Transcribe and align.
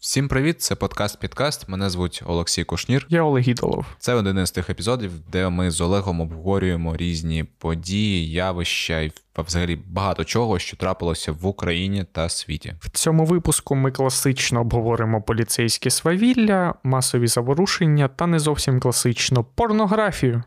Всім 0.00 0.28
привіт, 0.28 0.62
це 0.62 0.74
подкаст 0.74 1.20
Підкаст. 1.20 1.68
Мене 1.68 1.90
звуть 1.90 2.22
Олексій 2.26 2.64
Кушнір. 2.64 3.06
Я 3.08 3.22
Олег 3.22 3.48
Ідолов. 3.48 3.86
Це 3.98 4.14
один 4.14 4.38
із 4.38 4.50
тих 4.50 4.70
епізодів, 4.70 5.12
де 5.32 5.48
ми 5.48 5.70
з 5.70 5.80
Олегом 5.80 6.20
обговорюємо 6.20 6.96
різні 6.96 7.44
події, 7.44 8.30
явища 8.30 9.00
і 9.00 9.12
взагалі 9.38 9.76
багато 9.86 10.24
чого, 10.24 10.58
що 10.58 10.76
трапилося 10.76 11.32
в 11.32 11.46
Україні 11.46 12.04
та 12.12 12.28
світі. 12.28 12.74
В 12.80 12.90
цьому 12.90 13.24
випуску 13.24 13.74
ми 13.74 13.90
класично 13.90 14.60
обговоримо 14.60 15.22
поліцейські 15.22 15.90
свавілля, 15.90 16.74
масові 16.82 17.26
заворушення 17.26 18.08
та 18.08 18.26
не 18.26 18.38
зовсім 18.38 18.80
класично 18.80 19.44
порнографію. 19.44 20.42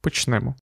Почнемо. 0.00 0.54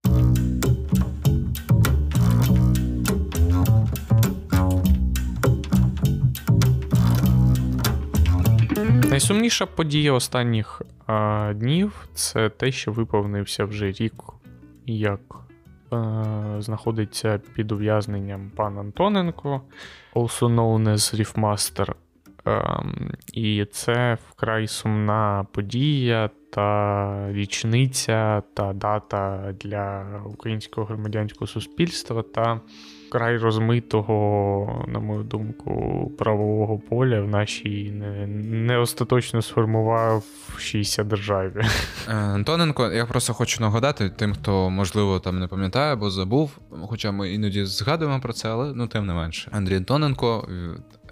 Найсумніша 9.15 9.67
подія 9.67 10.13
останніх 10.13 10.83
а, 11.07 11.53
днів 11.57 12.09
це 12.15 12.49
те, 12.49 12.73
що 12.73 12.93
виповнився 12.93 13.65
вже 13.65 13.93
рік, 13.93 14.15
як 14.87 15.21
а, 15.91 16.57
знаходиться 16.59 17.41
під 17.55 17.73
ув'язненням 17.73 18.51
пан 18.57 18.79
Антоненко, 18.79 19.61
also 20.15 20.55
known 20.55 20.89
as 20.89 21.21
Reefmaster. 21.21 21.93
А, 22.45 22.83
і 23.33 23.65
це 23.73 24.19
вкрай 24.31 24.67
сумна 24.67 25.47
подія 25.53 26.31
та 26.51 27.29
річниця 27.33 28.43
та 28.55 28.73
дата 28.73 29.55
для 29.61 30.05
українського 30.27 30.87
громадянського 30.87 31.47
суспільства 31.47 32.23
та 32.23 32.61
вкрай 33.15 33.37
розмитого, 33.37 34.85
на 34.89 35.01
мою 35.01 35.23
думку, 35.23 36.13
правового 36.19 36.79
поля 36.79 37.21
в 37.21 37.29
нашій 37.29 37.91
не, 37.91 38.27
не 38.67 38.79
остаточно 38.79 39.43
сформувавшійся 39.43 41.05
державі. 41.05 41.63
Е, 42.09 42.15
Антоненко, 42.15 42.93
я 42.93 43.07
просто 43.07 43.35
хочу 43.35 43.61
нагадати 43.61 44.11
тим, 44.11 44.35
хто 44.35 44.71
можливо 44.71 45.21
там 45.21 45.39
не 45.39 45.47
пам'ятає 45.47 45.93
або 45.93 46.11
забув. 46.11 46.59
Хоча 46.83 47.13
ми 47.13 47.33
іноді 47.33 47.65
згадуємо 47.65 48.21
про 48.21 48.33
це, 48.33 48.49
але 48.49 48.73
ну 48.75 48.87
тим 48.87 49.07
не 49.07 49.13
менше. 49.13 49.51
Андрій 49.53 49.77
Антоненко. 49.77 50.49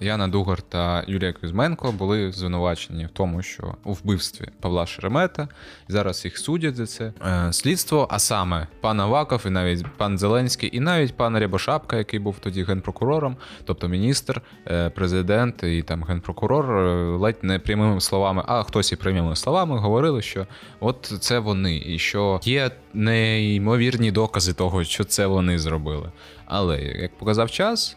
Яна 0.00 0.28
Дугар 0.28 0.62
та 0.62 1.04
Юлія 1.06 1.32
Кузьменко 1.32 1.92
були 1.92 2.32
звинувачені 2.32 3.06
в 3.06 3.08
тому, 3.08 3.42
що 3.42 3.74
у 3.84 3.92
вбивстві 3.92 4.48
Павла 4.60 4.86
Шеремета 4.86 5.48
зараз 5.88 6.24
їх 6.24 6.38
судять 6.38 6.76
за 6.76 6.86
це 6.86 7.12
е, 7.26 7.52
слідство. 7.52 8.08
А 8.10 8.18
саме 8.18 8.66
пан 8.80 9.00
Аваков, 9.00 9.42
і 9.46 9.50
навіть 9.50 9.86
пан 9.96 10.18
Зеленський, 10.18 10.76
і 10.76 10.80
навіть 10.80 11.16
пан 11.16 11.38
Рябошапка, 11.38 11.96
який 11.96 12.20
був 12.20 12.38
тоді 12.38 12.64
генпрокурором, 12.64 13.36
тобто 13.64 13.88
міністр, 13.88 14.42
е, 14.66 14.90
президент 14.90 15.62
і 15.62 15.82
там 15.82 16.04
генпрокурор, 16.04 16.78
е, 16.78 17.16
ледь 17.16 17.38
не 17.44 17.58
прямими 17.58 18.00
словами, 18.00 18.42
а 18.46 18.62
хтось 18.62 18.92
і 18.92 18.96
прямими 18.96 19.36
словами 19.36 19.78
говорили, 19.78 20.22
що 20.22 20.46
от 20.80 21.14
це 21.20 21.38
вони, 21.38 21.82
і 21.86 21.98
що 21.98 22.40
є 22.44 22.70
неймовірні 22.94 24.12
докази 24.12 24.52
того, 24.52 24.84
що 24.84 25.04
це 25.04 25.26
вони 25.26 25.58
зробили. 25.58 26.12
Але 26.46 26.82
як 26.82 27.18
показав 27.18 27.50
час. 27.50 27.96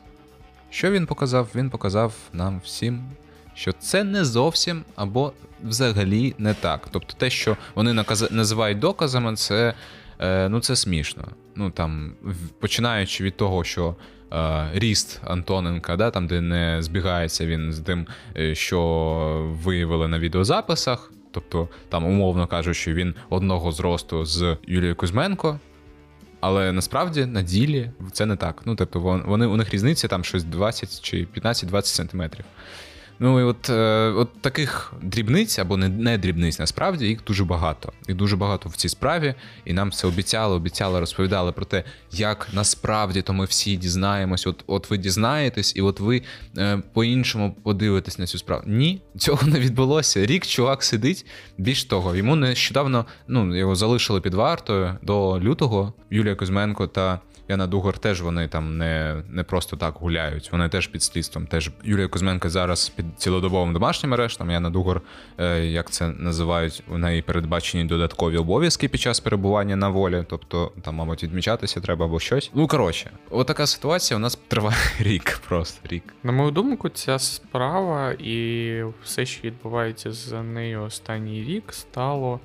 Що 0.70 0.92
він 0.92 1.06
показав? 1.06 1.50
Він 1.56 1.70
показав 1.70 2.14
нам 2.34 2.62
всім, 2.64 3.04
що 3.54 3.72
це 3.72 4.04
не 4.04 4.26
зовсім 4.26 4.84
або 4.96 5.34
взагалі 5.64 6.36
не 6.38 6.54
так. 6.54 6.88
Тобто 6.92 7.14
те, 7.18 7.30
що 7.30 7.58
вони 7.76 8.04
називають 8.32 8.80
доказами, 8.80 9.36
це 9.36 9.74
е, 10.20 10.50
ну, 10.50 10.60
це 10.60 10.76
смішно. 10.76 11.28
Ну 11.56 11.70
там, 11.70 12.14
Починаючи 12.60 13.24
від 13.24 13.38
того, 13.38 13.64
що 13.64 13.96
е, 14.34 14.70
ріст 14.74 15.22
Антоненка, 15.24 15.96
да, 15.96 16.12
там, 16.12 16.28
де 16.28 16.42
не 16.42 16.82
збігається 16.82 17.46
він 17.46 17.74
з 17.74 17.80
тим, 17.80 18.08
е, 18.38 18.56
що 18.56 18.82
виявили 19.64 20.08
на 20.08 20.20
відеозаписах. 20.20 21.12
Тобто, 21.32 21.70
там, 21.90 22.06
умовно 22.06 22.48
кажучи, 22.48 22.94
він 22.94 23.16
одного 23.30 23.72
зросту 23.72 24.26
з 24.26 24.58
Юлією 24.68 24.96
Кузьменко. 24.96 25.60
Але 26.48 26.72
насправді 26.72 27.26
на 27.26 27.42
ділі 27.42 27.92
це 28.12 28.26
не 28.26 28.36
так. 28.36 28.62
Ну, 28.66 28.76
тобто, 28.76 29.00
вони 29.26 29.46
у 29.46 29.58
них 29.58 29.74
різниця 29.74 30.08
там 30.08 30.24
щось 30.24 30.44
20 30.44 31.02
чи 31.02 31.28
15-20 31.36 31.84
сантиметрів. 31.84 32.46
Ну 33.20 33.40
і 33.40 33.44
от 33.44 33.70
е, 33.70 34.14
от 34.16 34.42
таких 34.42 34.94
дрібниць 35.02 35.60
або 35.60 35.78
не 35.78 35.90
не 35.90 36.18
дрібниць, 36.18 36.60
насправді 36.60 37.06
їх 37.06 37.24
дуже 37.24 37.46
багато. 37.46 37.94
Їх 38.08 38.18
дуже 38.18 38.36
багато 38.36 38.70
в 38.70 38.76
цій 38.76 38.90
справі, 38.90 39.36
і 39.66 39.74
нам 39.74 39.92
це 39.92 40.08
обіцяли, 40.08 40.56
обіцяли, 40.56 41.00
розповідали 41.00 41.52
про 41.52 41.66
те, 41.66 41.84
як 42.12 42.48
насправді 42.54 43.22
то 43.22 43.34
ми 43.34 43.46
всі 43.46 43.78
дізнаємось. 43.78 44.48
От 44.48 44.64
от 44.68 44.90
ви 44.90 44.98
дізнаєтесь, 44.98 45.76
і 45.76 45.82
от 45.82 46.00
ви 46.00 46.22
е, 46.58 46.82
по-іншому 46.94 47.56
подивитесь 47.64 48.20
на 48.20 48.26
цю 48.26 48.38
справу. 48.38 48.64
Ні, 48.66 49.02
цього 49.18 49.48
не 49.48 49.60
відбулося. 49.60 50.26
Рік 50.26 50.46
чувак 50.46 50.84
сидить. 50.84 51.26
Більш 51.58 51.84
того, 51.84 52.16
йому 52.16 52.36
нещодавно 52.36 53.06
ну 53.28 53.56
його 53.56 53.76
залишили 53.76 54.22
під 54.22 54.34
вартою 54.34 54.98
до 55.02 55.40
лютого 55.40 55.94
Юлія 56.10 56.36
Кузьменко 56.36 56.88
та. 56.88 57.20
Яна 57.48 57.68
Дугор 57.68 57.98
теж 57.98 58.22
вони 58.22 58.48
там 58.48 58.78
не 58.78 59.24
не 59.30 59.44
просто 59.44 59.78
так 59.78 59.94
гуляють, 59.94 60.52
вони 60.52 60.70
теж 60.70 60.88
під 60.88 61.04
слідством. 61.04 61.48
Теж 61.48 61.72
Юлія 61.84 62.08
Кузьменко 62.08 62.50
зараз 62.50 62.90
під 62.90 63.06
цілодобовим 63.18 63.74
домашнім 63.74 64.14
арештом. 64.14 64.52
Яна 64.52 64.70
Дугор, 64.70 65.02
е, 65.38 65.66
як 65.66 65.92
це 65.92 66.08
називають, 66.08 66.84
у 66.88 66.98
неї 66.98 67.22
передбачені 67.22 67.84
додаткові 67.84 68.38
обов'язки 68.38 68.88
під 68.88 69.02
час 69.02 69.20
перебування 69.20 69.76
на 69.76 69.90
волі. 69.90 70.26
Тобто 70.30 70.72
там, 70.82 70.96
мабуть, 70.96 71.24
відмічатися 71.24 71.82
треба 71.82 72.06
або 72.06 72.20
щось. 72.20 72.52
Ну 72.54 72.68
коротше, 72.68 73.12
отака 73.30 73.68
ситуація 73.68 74.18
у 74.18 74.20
нас 74.20 74.40
триває 74.48 74.78
рік, 75.00 75.42
просто 75.48 75.88
рік. 75.90 76.04
На 76.24 76.32
мою 76.32 76.52
думку, 76.52 76.90
ця 76.90 77.20
справа 77.20 78.12
і 78.12 78.84
все, 79.04 79.26
що 79.26 79.48
відбувається 79.48 80.12
за 80.12 80.44
нею 80.44 80.82
останній 80.82 81.44
рік, 81.44 81.64
стало 81.74 82.40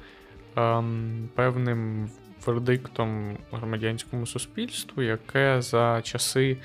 ем, 0.56 1.28
певним 1.34 2.10
вердиктом 2.46 3.36
громадянському 3.52 4.26
суспільству, 4.26 5.02
яке 5.02 5.62
за 5.62 6.02
часи 6.02 6.56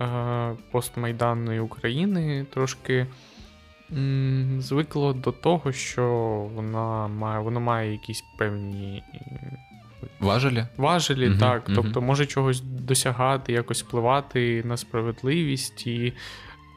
е, 0.00 0.52
постмайданної 0.70 1.60
України 1.60 2.46
трошки 2.54 3.06
м, 3.92 4.56
звикло 4.60 5.12
до 5.12 5.32
того, 5.32 5.72
що 5.72 6.06
вона 6.54 7.08
має, 7.08 7.40
воно 7.40 7.60
має 7.60 7.92
якісь 7.92 8.24
певні. 8.38 9.02
Важелі? 10.20 10.66
Важелі, 10.76 11.28
угу, 11.28 11.38
так. 11.38 11.64
Угу. 11.68 11.74
Тобто 11.74 12.00
може 12.00 12.26
чогось 12.26 12.60
досягати, 12.60 13.52
якось 13.52 13.84
впливати 13.84 14.62
на 14.64 14.76
справедливість 14.76 15.86
і. 15.86 16.12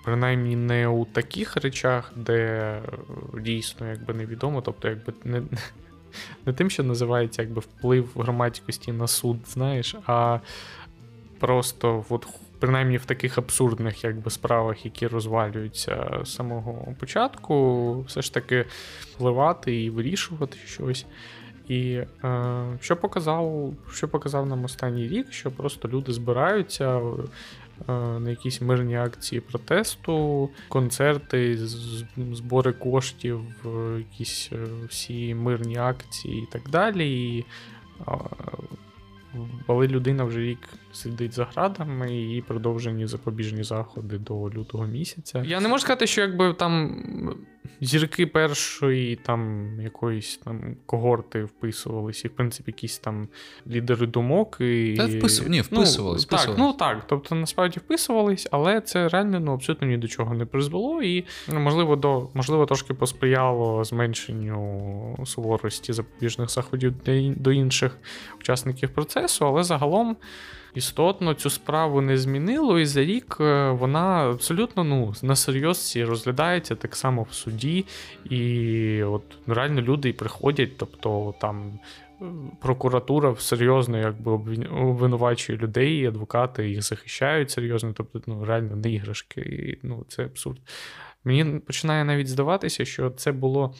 Принаймні 0.05 0.55
не 0.55 0.87
у 0.87 1.05
таких 1.05 1.57
речах, 1.57 2.11
де 2.15 2.81
дійсно 3.41 3.87
якби 3.87 4.13
невідомо, 4.13 4.61
тобто, 4.61 4.87
якби 4.89 5.13
не 5.23 5.41
не 6.45 6.53
тим, 6.53 6.69
що 6.69 6.83
називається 6.83 7.41
якби 7.41 7.59
вплив 7.59 8.09
громадськості 8.15 8.91
на 8.91 9.07
суд, 9.07 9.37
знаєш, 9.47 9.95
а 10.05 10.39
просто 11.39 12.05
от, 12.09 12.27
принаймні 12.59 12.97
в 12.97 13.05
таких 13.05 13.37
абсурдних 13.37 14.03
якби, 14.03 14.31
справах, 14.31 14.85
які 14.85 15.07
розвалюються 15.07 16.21
з 16.23 16.33
самого 16.33 16.95
початку, 16.99 18.01
все 18.01 18.21
ж 18.21 18.33
таки 18.33 18.65
впливати 19.01 19.83
і 19.83 19.89
вирішувати 19.89 20.57
щось. 20.65 21.05
І 21.67 21.83
е, 22.23 22.65
що 22.81 22.97
показав 22.97 23.73
що 23.91 24.07
показав 24.07 24.45
нам 24.45 24.63
останній 24.63 25.07
рік, 25.07 25.31
що 25.31 25.51
просто 25.51 25.87
люди 25.87 26.13
збираються, 26.13 27.01
на 27.87 28.29
якісь 28.29 28.61
мирні 28.61 28.95
акції 28.95 29.41
протесту, 29.41 30.49
концерти, 30.69 31.57
збори 32.17 32.73
коштів, 32.73 33.41
якісь 33.97 34.49
е, 34.53 34.57
всі 34.89 35.35
мирні 35.35 35.77
акції 35.77 36.43
і 36.43 36.51
так 36.51 36.69
далі. 36.69 37.37
І, 37.37 37.45
але 39.67 39.87
людина 39.87 40.23
вже 40.23 40.39
рік 40.39 40.59
сидить 40.97 41.33
за 41.33 41.45
градами 41.45 42.23
і 42.23 42.41
продовжені 42.41 43.07
запобіжні 43.07 43.63
заходи 43.63 44.17
до 44.17 44.49
лютого 44.49 44.85
місяця. 44.85 45.43
Я 45.45 45.59
не 45.59 45.67
можу 45.67 45.81
сказати, 45.81 46.07
що 46.07 46.21
якби 46.21 46.53
там 46.53 47.03
зірки 47.81 48.27
першої 48.27 49.15
там 49.15 49.71
якоїсь 49.81 50.37
там 50.37 50.75
когорти 50.85 51.43
вписувалися, 51.43 52.27
і 52.27 52.31
в 52.31 52.35
принципі 52.35 52.71
якісь 52.71 52.99
там 52.99 53.27
лідери 53.67 54.07
думок. 54.07 54.57
І... 54.59 54.95
Та 54.97 55.05
впису... 55.05 55.49
Ні, 55.49 55.61
вписувались. 55.61 56.31
Ну, 56.31 56.37
так, 56.37 56.55
ну 56.57 56.73
так. 56.73 57.07
Тобто 57.07 57.35
насправді 57.35 57.79
вписувались, 57.79 58.47
але 58.51 58.81
це 58.81 59.07
реально 59.07 59.39
ну, 59.39 59.53
абсолютно 59.53 59.87
ні 59.87 59.97
до 59.97 60.07
чого 60.07 60.33
не 60.33 60.45
призвело. 60.45 61.03
І 61.03 61.25
ну, 61.47 61.59
можливо, 61.59 61.95
до 61.95 62.29
можливо 62.33 62.65
трошки 62.65 62.93
посприяло 62.93 63.83
зменшенню 63.83 65.23
суворості 65.25 65.93
запобіжних 65.93 66.49
заходів 66.49 66.93
до 67.37 67.51
інших 67.51 67.97
учасників 68.39 68.89
процесу, 68.89 69.47
але 69.47 69.63
загалом 69.63 70.17
істотно 70.77 71.33
цю 71.33 71.49
справу 71.49 72.01
не 72.01 72.17
змінило, 72.17 72.79
і 72.79 72.85
за 72.85 73.01
рік 73.01 73.37
е, 73.39 73.69
вона 73.69 74.31
абсолютно 74.31 74.83
ну, 74.83 75.13
на 75.23 75.35
серйозці 75.35 76.03
розглядається 76.03 76.75
так 76.75 76.95
само 76.95 77.23
в 77.23 77.33
суді. 77.33 77.85
І 78.29 79.03
от 79.03 79.23
реально 79.47 79.81
люди 79.81 80.13
приходять, 80.13 80.77
тобто 80.77 81.33
там. 81.41 81.79
Е, 82.21 82.25
прокуратура 82.61 83.35
серйозно 83.35 83.97
якби 83.97 84.31
обвинувачує 84.71 85.59
людей, 85.59 85.99
і 85.99 86.05
адвокати 86.05 86.69
їх 86.69 86.81
захищають 86.81 87.51
серйозно, 87.51 87.93
тобто 87.93 88.21
ну, 88.27 88.45
реально 88.45 88.75
не 88.75 88.91
іграшки. 88.91 89.41
І, 89.41 89.87
ну, 89.87 90.05
Це 90.07 90.25
абсурд. 90.25 90.57
Мені 91.23 91.59
починає 91.59 92.05
навіть 92.05 92.27
здаватися, 92.27 92.85
що 92.85 93.09
це 93.09 93.31
було 93.31 93.73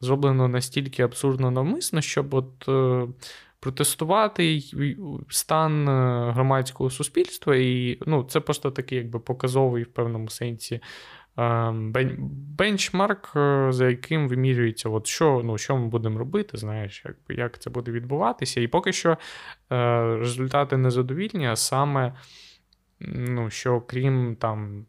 зроблено 0.00 0.48
настільки 0.48 1.02
абсурдно 1.02 1.50
навмисно, 1.50 2.00
щоб 2.00 2.34
от 2.34 2.68
е, 2.68 3.06
протестувати 3.64 4.62
стан 5.28 5.88
е, 5.88 6.32
громадського 6.32 6.90
суспільства, 6.90 7.56
і 7.56 7.98
ну, 8.06 8.24
це 8.24 8.40
просто 8.40 8.70
такий 8.70 8.98
якби 8.98 9.18
показовий 9.18 9.82
в 9.82 9.86
певному 9.86 10.28
сенсі 10.28 10.80
е, 11.38 11.72
бенчмарк, 12.58 13.32
е, 13.36 13.66
за 13.70 13.88
яким 13.88 14.28
вимірюється, 14.28 14.88
от 14.88 15.06
що 15.06 15.42
ну, 15.44 15.58
що 15.58 15.76
ми 15.76 15.86
будемо 15.86 16.18
робити, 16.18 16.56
знаєш, 16.56 17.02
якби, 17.04 17.42
як 17.42 17.58
це 17.58 17.70
буде 17.70 17.90
відбуватися. 17.92 18.60
І 18.60 18.68
поки 18.68 18.92
що 18.92 19.16
результати 20.18 20.76
незадовільні, 20.76 21.46
а 21.46 21.56
саме, 21.56 22.14
ну, 23.00 23.50
що 23.50 23.80
крім 23.80 24.36
там 24.36 24.86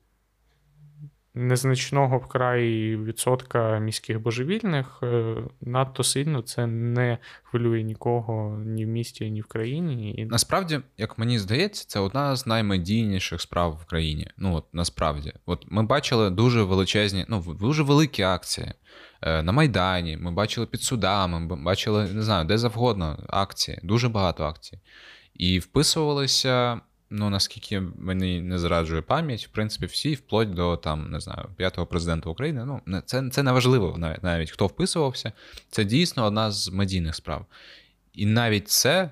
незначного 1.35 2.17
вкрай 2.17 2.95
відсотка 2.97 3.79
міських 3.79 4.21
божевільних 4.21 4.99
е, 5.03 5.35
надто 5.61 6.03
сильно 6.03 6.41
це 6.41 6.67
не 6.67 7.17
хвилює 7.43 7.83
нікого 7.83 8.59
ні 8.65 8.85
в 8.85 8.87
місті, 8.87 9.31
ні 9.31 9.41
в 9.41 9.45
країні. 9.45 10.27
Насправді, 10.29 10.79
як 10.97 11.17
мені 11.17 11.39
здається, 11.39 11.85
це 11.87 11.99
одна 11.99 12.35
з 12.35 12.47
наймедійніших 12.47 13.41
справ 13.41 13.79
в 13.83 13.85
країні. 13.85 14.27
Ну 14.37 14.55
от 14.55 14.65
насправді, 14.73 15.33
от 15.45 15.65
ми 15.67 15.83
бачили 15.83 16.29
дуже 16.29 16.63
величезні, 16.63 17.25
ну 17.29 17.55
дуже 17.59 17.83
великі 17.83 18.23
акції. 18.23 18.71
Е, 19.21 19.43
на 19.43 19.51
Майдані, 19.51 20.17
ми 20.17 20.31
бачили 20.31 20.67
під 20.67 20.81
судами, 20.81 21.39
ми 21.39 21.55
бачили, 21.55 22.07
не 22.13 22.21
знаю, 22.21 22.45
де 22.45 22.57
завгодно 22.57 23.19
акції, 23.29 23.79
дуже 23.83 24.09
багато 24.09 24.43
акцій. 24.43 24.79
І 25.33 25.59
вписувалися 25.59 26.81
ну 27.09 27.29
наскільки 27.29 27.79
мені 27.79 28.41
не 28.41 28.59
зраджує 28.59 29.01
пам'ять, 29.01 29.45
в 29.45 29.49
принципі, 29.49 29.85
всі, 29.85 30.13
вплоть 30.13 30.53
до 30.53 30.77
там, 30.77 31.11
не 31.11 31.19
знаю, 31.19 31.49
п'ятого 31.57 31.87
президента 31.87 32.29
України. 32.29 32.79
Ну, 32.85 33.01
це 33.05 33.29
це 33.29 33.43
не 33.43 33.51
важливо 33.51 33.95
навіть, 33.97 34.23
навіть 34.23 34.51
хто 34.51 34.67
вписувався. 34.67 35.31
Це 35.69 35.83
дійсно 35.83 36.25
одна 36.25 36.51
з 36.51 36.69
медійних 36.69 37.15
справ. 37.15 37.45
І 38.13 38.25
навіть 38.25 38.69
це 38.69 39.11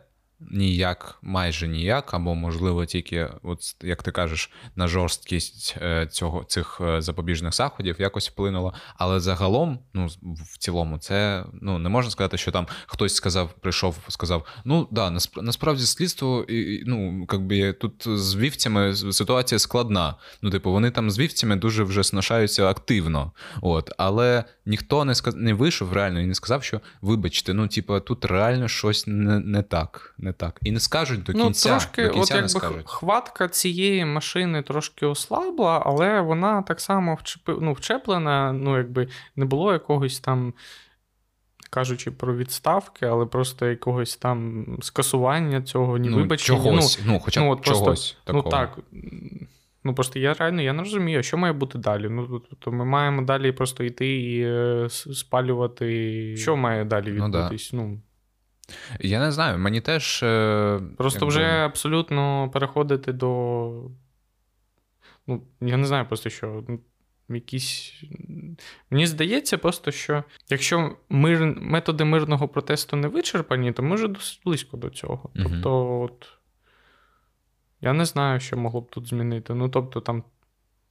ніяк, 0.52 1.18
майже 1.22 1.68
ніяк, 1.68 2.14
або, 2.14 2.36
можливо, 2.36 2.86
тільки, 2.86 3.30
от 3.44 3.60
як 3.84 4.04
ти 4.04 4.12
кажеш, 4.12 4.52
на 4.76 4.88
жорсткість 4.88 5.76
е, 5.82 6.08
цього 6.08 6.44
цих 6.44 6.82
е, 6.82 7.02
запобіжних 7.02 7.54
заходів 7.54 7.96
якось 8.00 8.30
вплинуло. 8.30 8.74
Але 8.98 9.20
загалом, 9.20 9.80
ну 9.94 10.08
в 10.24 10.58
цілому, 10.58 10.98
це 10.98 11.46
ну 11.62 11.78
не 11.78 11.90
можна 11.90 12.12
сказати, 12.12 12.38
що 12.38 12.52
там 12.52 12.68
хтось 12.86 13.16
сказав, 13.16 13.54
прийшов, 13.54 13.98
сказав: 14.08 14.46
ну 14.66 14.88
да, 14.92 15.20
насправді 15.42 15.84
слідство, 15.84 16.46
ну 16.86 17.28
якби 17.32 17.74
тут 17.74 18.04
з 18.08 18.36
вівцями 18.36 18.96
ситуація 18.96 19.60
складна. 19.60 20.16
Ну, 20.42 20.50
типу, 20.50 20.72
вони 20.72 20.92
там 20.92 21.12
з 21.12 21.20
вівцями 21.20 21.56
дуже 21.56 21.84
вже 21.84 22.04
сношаються 22.04 22.70
активно. 22.70 23.32
От, 23.62 23.92
але 23.98 24.44
ніхто 24.66 25.06
не 25.06 25.16
сказ... 25.16 25.36
не 25.36 25.54
вийшов 25.54 25.94
реально 25.94 26.22
і 26.22 26.26
не 26.26 26.36
сказав, 26.36 26.64
що 26.64 26.82
вибачте, 27.02 27.54
ну 27.54 27.68
типу, 27.68 28.00
тут 28.00 28.26
реально 28.26 28.68
щось 28.68 29.08
не, 29.08 29.40
не 29.40 29.64
так. 29.64 30.16
Не 30.18 30.33
так. 30.34 30.60
І 30.62 30.72
не 30.72 30.80
скажуть 30.80 31.24
до 31.24 31.34
ну, 31.34 31.44
кінця. 31.44 31.70
Ну, 31.70 31.76
трошки, 31.76 32.08
до 32.08 32.14
кінця 32.14 32.22
от 32.24 32.30
не 32.30 32.36
якби 32.36 32.50
скажуть. 32.50 32.82
хватка 32.86 33.48
цієї 33.48 34.06
машини 34.06 34.62
трошки 34.62 35.06
ослабла, 35.06 35.84
але 35.86 36.22
вона 36.22 36.62
так 36.62 36.82
само 36.82 37.16
вчепи, 37.16 37.56
ну, 37.62 37.74
вчеплена, 37.74 38.54
ну, 38.54 38.78
якби 38.78 39.08
не 39.36 39.46
було 39.46 39.74
якогось 39.74 40.20
там. 40.20 40.54
Кажучи 41.70 42.12
про 42.12 42.36
відставки, 42.36 43.06
але 43.06 43.26
просто 43.26 43.66
якогось 43.66 44.16
там 44.16 44.66
скасування 44.82 45.62
цього, 45.62 45.98
ні 45.98 46.10
ну, 46.10 46.18
вибачення. 46.18 46.58
Чогось, 46.58 47.00
ну, 47.06 47.14
ну 47.14 47.20
хоча 47.20 47.42
б 47.42 47.44
ну, 47.44 47.52
от 47.52 47.66
чогось 47.66 47.82
просто, 47.82 48.18
такого. 48.24 48.44
Ну 48.46 48.52
так. 48.52 48.78
Ну 49.84 49.96
просто 49.96 50.20
я 50.20 50.34
реально 50.34 50.62
я 50.62 50.74
не 50.74 50.84
розумію, 50.84 51.24
що 51.24 51.38
має 51.38 51.54
бути 51.54 51.78
далі. 51.78 52.10
Ну 52.10 52.42
тобто 52.50 52.72
ми 52.72 52.86
маємо 52.86 53.22
далі 53.22 53.52
просто 53.52 53.84
йти 53.84 54.22
і 54.22 54.42
е, 54.42 54.88
спалювати. 54.90 56.38
Що 56.38 56.56
має 56.56 56.86
далі 56.86 57.12
відбутись? 57.12 57.74
Ну, 57.74 57.82
да. 57.82 57.88
ну 57.88 58.00
я 59.00 59.20
не 59.20 59.32
знаю, 59.32 59.58
мені 59.58 59.82
теж. 59.82 60.24
Е, 60.24 60.82
просто 60.98 61.20
якби... 61.20 61.28
вже 61.28 61.46
абсолютно 61.46 62.50
переходити 62.54 63.14
до. 63.14 63.92
Ну, 65.28 65.44
я 65.62 65.78
не 65.78 65.86
знаю 65.86 66.06
просто 66.06 66.30
що. 66.30 66.64
Ну, 66.68 66.80
якісь... 67.30 68.04
Мені 68.90 69.08
здається, 69.08 69.58
просто 69.58 69.92
що 69.92 70.24
якщо 70.50 70.98
мир... 71.10 71.56
методи 71.58 72.04
мирного 72.04 72.48
протесту 72.48 72.96
не 72.96 73.08
вичерпані, 73.08 73.72
то 73.72 73.84
ми 73.84 73.96
вже 73.96 74.08
досить 74.08 74.42
близько 74.46 74.78
до 74.78 74.90
цього. 74.90 75.30
uh 75.36 75.44
Тобто, 75.44 76.02
от, 76.02 76.28
я 77.82 77.94
не 77.94 78.06
знаю, 78.06 78.40
що 78.40 78.58
могло 78.58 78.82
б 78.82 78.90
тут 78.90 79.08
змінити. 79.08 79.54
Ну, 79.54 79.70
тобто, 79.70 80.02
там 80.02 80.24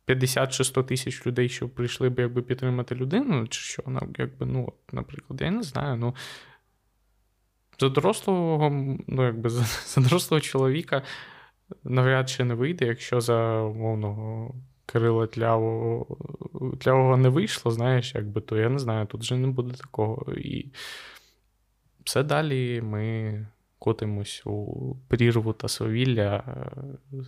50 0.05 0.53
чи 0.53 0.65
100 0.65 0.83
тисяч 0.83 1.27
людей, 1.27 1.49
що 1.49 1.69
прийшли 1.69 2.09
б 2.09 2.19
якби 2.19 2.43
підтримати 2.43 2.95
людину, 2.95 3.47
чи 3.47 3.61
що, 3.61 3.83
якби, 4.19 4.47
ну, 4.47 4.65
от, 4.69 4.93
наприклад, 4.93 5.41
я 5.41 5.51
не 5.51 5.63
знаю. 5.63 5.97
ну, 5.97 6.15
за 7.83 7.89
дорослого, 7.89 8.71
ну, 9.07 9.25
якби 9.25 9.51
за, 9.51 9.63
за 9.63 10.01
дорослого 10.01 10.41
чоловіка 10.41 11.03
навряд 11.85 12.31
чи 12.31 12.45
не 12.45 12.55
вийде, 12.55 12.87
якщо 12.87 13.21
за 13.21 13.61
умовного 13.61 14.55
Кирила 14.87 15.27
Тлявого, 15.27 16.17
Тлявого 16.81 17.17
не 17.17 17.29
вийшло, 17.29 17.73
знаєш, 17.73 18.15
якби, 18.15 18.41
то 18.41 18.57
я 18.57 18.69
не 18.69 18.79
знаю, 18.79 19.07
тут 19.07 19.21
вже 19.21 19.37
не 19.37 19.49
буде 19.49 19.75
такого. 19.75 20.33
І 20.33 20.67
все 22.05 22.23
далі 22.23 22.81
ми 22.83 23.47
котимось 23.79 24.43
у 24.47 24.97
прірву 25.09 25.53
та 25.53 25.69
свавілля, 25.69 26.45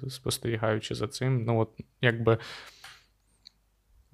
е, 0.05 0.11
спостерігаючи 0.11 0.95
за 0.95 1.09
цим. 1.09 1.45
Ну, 1.45 1.61
от, 1.61 1.71
якби. 2.01 2.39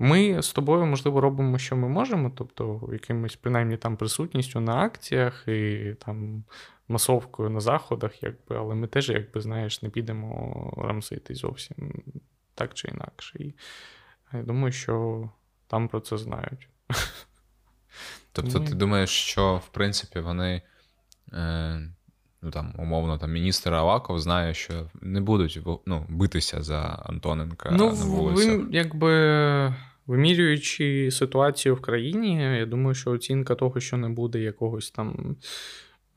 Ми 0.03 0.43
з 0.43 0.53
тобою, 0.53 0.87
можливо, 0.87 1.21
робимо, 1.21 1.59
що 1.59 1.77
ми 1.77 1.89
можемо, 1.89 2.33
тобто 2.37 2.89
якимось, 2.93 3.37
принаймні, 3.37 3.77
там 3.77 3.97
присутністю 3.97 4.61
на 4.61 4.77
акціях 4.77 5.49
і 5.49 5.95
там 6.05 6.45
масовкою 6.89 7.51
на 7.51 7.61
заходах, 7.61 8.23
якби, 8.23 8.57
але 8.57 8.75
ми 8.75 8.87
теж, 8.87 9.09
якби, 9.09 9.41
знаєш, 9.41 9.83
не 9.83 9.89
підемо 9.89 10.73
рамсити 10.77 11.35
зовсім 11.35 12.03
так 12.55 12.75
чи 12.75 12.89
інакше. 12.89 13.39
І 13.39 13.55
я 14.33 14.43
думаю, 14.43 14.73
що 14.73 15.29
там 15.67 15.89
про 15.89 16.01
це 16.01 16.19
знають. 16.19 16.69
Тобто, 18.33 18.61
ти 18.61 18.75
думаєш, 18.75 19.11
що 19.11 19.57
в 19.57 19.69
принципі 19.69 20.21
вони. 20.21 20.63
Е... 21.33 21.91
Ну, 22.43 22.51
там, 22.51 22.75
умовно, 22.79 23.19
там 23.19 23.33
міністр 23.33 23.75
Аваков 23.75 24.21
знає, 24.21 24.55
що 24.55 24.91
не 25.01 25.21
будуть 25.21 25.61
ну, 25.87 26.07
битися 26.09 26.63
за 26.63 26.79
Антоненка 26.81 27.71
ну, 27.73 27.87
на 27.87 27.93
вулицях. 27.93 28.57
Ви, 28.57 28.67
якби 28.71 29.11
Вимірюючи 30.07 31.11
ситуацію 31.11 31.75
в 31.75 31.81
країні, 31.81 32.43
я 32.59 32.67
думаю, 32.67 32.95
що 32.95 33.11
оцінка 33.11 33.55
того, 33.55 33.81
що 33.81 33.97
не 33.97 34.09
буде 34.09 34.41
якогось 34.41 34.91
там 34.91 35.37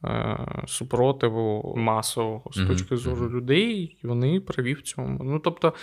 е, 0.04 0.38
супротиву 0.68 1.74
масового 1.78 2.52
з 2.54 2.68
точки 2.68 2.98
зору 2.98 3.30
людей, 3.30 3.98
вони 4.04 4.40
праві 4.40 4.74
в 4.74 4.82
цьому. 4.82 5.24
Ну, 5.24 5.40
тобто, 5.40 5.74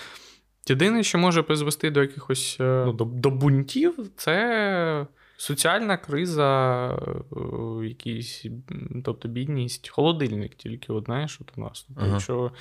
єдине, 0.69 1.03
що 1.03 1.19
може 1.19 1.43
призвести 1.43 1.91
до 1.91 2.01
якихось 2.01 2.57
е, 2.61 2.83
ну, 2.87 2.93
до, 2.93 3.05
до 3.05 3.31
бунтів, 3.31 4.11
це. 4.17 5.07
Соціальна 5.37 5.97
криза, 5.97 6.89
е, 6.93 7.87
якісь, 7.87 8.47
тобто 9.05 9.29
бідність, 9.29 9.89
холодильник 9.89 10.55
тільки, 10.55 10.93
от 10.93 11.05
знаєш, 11.05 11.39
от 11.41 11.53
у 11.57 11.61
нас. 11.61 11.85
Тобто, 11.89 12.03
ага. 12.03 12.13
Якщо 12.13 12.53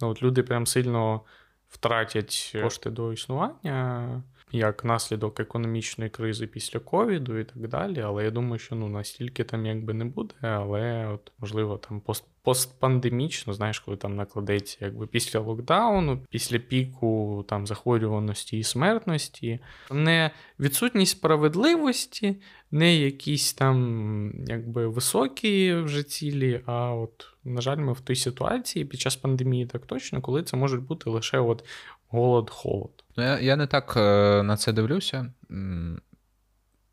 ну, 0.00 0.08
от 0.08 0.22
люди 0.22 0.42
прям 0.42 0.66
сильно 0.66 1.20
втратять 1.68 2.56
кошти 2.62 2.90
до 2.90 3.12
існування, 3.12 4.22
як 4.52 4.84
наслідок 4.84 5.40
економічної 5.40 6.10
кризи 6.10 6.46
після 6.46 6.80
ковіду 6.80 7.38
і 7.38 7.44
так 7.44 7.68
далі. 7.68 8.00
Але 8.00 8.24
я 8.24 8.30
думаю, 8.30 8.58
що 8.58 8.74
ну 8.74 8.88
настільки 8.88 9.44
там 9.44 9.66
якби 9.66 9.94
не 9.94 10.04
буде, 10.04 10.34
але 10.40 11.06
от 11.06 11.32
можливо 11.38 11.76
там 11.76 12.00
пост 12.00 12.24
постпандемічно, 12.42 13.52
знаєш, 13.52 13.80
коли 13.80 13.96
там 13.96 14.16
накладеться 14.16 14.78
якби 14.80 15.06
після 15.06 15.40
локдауну, 15.40 16.20
після 16.30 16.58
піку 16.58 17.44
там 17.48 17.66
захворюваності 17.66 18.58
і 18.58 18.62
смертності, 18.62 19.58
не 19.90 20.30
відсутність 20.60 21.12
справедливості, 21.12 22.36
не 22.70 22.96
якісь 22.96 23.52
там 23.52 24.32
якби 24.46 24.86
високі 24.86 25.74
вже 25.74 26.02
цілі. 26.02 26.60
А 26.66 26.94
от, 26.94 27.28
на 27.44 27.60
жаль, 27.60 27.76
ми 27.76 27.92
в 27.92 28.00
той 28.00 28.16
ситуації 28.16 28.84
під 28.84 29.00
час 29.00 29.16
пандемії 29.16 29.66
так 29.66 29.86
точно, 29.86 30.20
коли 30.20 30.42
це 30.42 30.56
може 30.56 30.76
бути 30.76 31.10
лише 31.10 31.38
от 31.38 31.64
голод-холод. 32.08 33.04
Ну, 33.16 33.24
я 33.24 33.40
я 33.40 33.56
не 33.56 33.66
так 33.66 33.94
е, 33.96 34.42
на 34.42 34.56
це 34.56 34.72
дивлюся. 34.72 35.32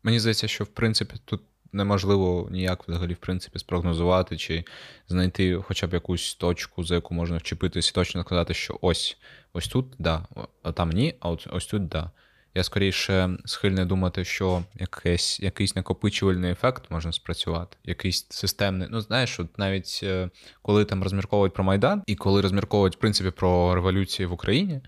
Мені 0.02 0.20
здається, 0.20 0.48
що 0.48 0.64
в 0.64 0.68
принципі 0.68 1.14
тут 1.24 1.40
неможливо 1.72 2.48
ніяк 2.50 2.88
взагалі 2.88 3.14
в 3.14 3.16
принципі 3.16 3.58
спрогнозувати 3.58 4.36
чи 4.36 4.64
знайти 5.08 5.62
хоча 5.62 5.86
б 5.86 5.94
якусь 5.94 6.34
точку, 6.34 6.84
за 6.84 6.94
яку 6.94 7.14
можна 7.14 7.36
вчепитися, 7.36 7.90
і 7.90 7.94
точно 7.94 8.22
сказати, 8.22 8.54
що 8.54 8.78
ось 8.80 9.16
ось 9.52 9.68
тут 9.68 9.86
да, 9.98 10.26
а 10.62 10.72
там 10.72 10.90
ні, 10.90 11.14
а 11.20 11.30
от 11.30 11.46
ось 11.50 11.66
тут 11.66 11.88
да. 11.88 12.10
Я 12.56 12.64
скоріше 12.64 13.38
схильний 13.44 13.84
думати, 13.84 14.24
що 14.24 14.62
якийсь 14.74 15.40
якийсь 15.40 15.76
накопичувальний 15.76 16.50
ефект 16.50 16.90
можна 16.90 17.12
спрацювати, 17.12 17.76
якийсь 17.84 18.26
системний. 18.30 18.88
Ну, 18.90 19.00
знаєш, 19.00 19.40
от 19.40 19.58
навіть 19.58 20.00
е, 20.02 20.30
коли 20.62 20.84
там 20.84 21.02
розмірковують 21.02 21.54
про 21.54 21.64
Майдан, 21.64 22.02
і 22.06 22.14
коли 22.14 22.40
розмірковують 22.40 22.96
в 22.96 22.98
принципі 22.98 23.30
про 23.30 23.74
революцію 23.74 24.28
в 24.28 24.32
Україні, 24.32 24.80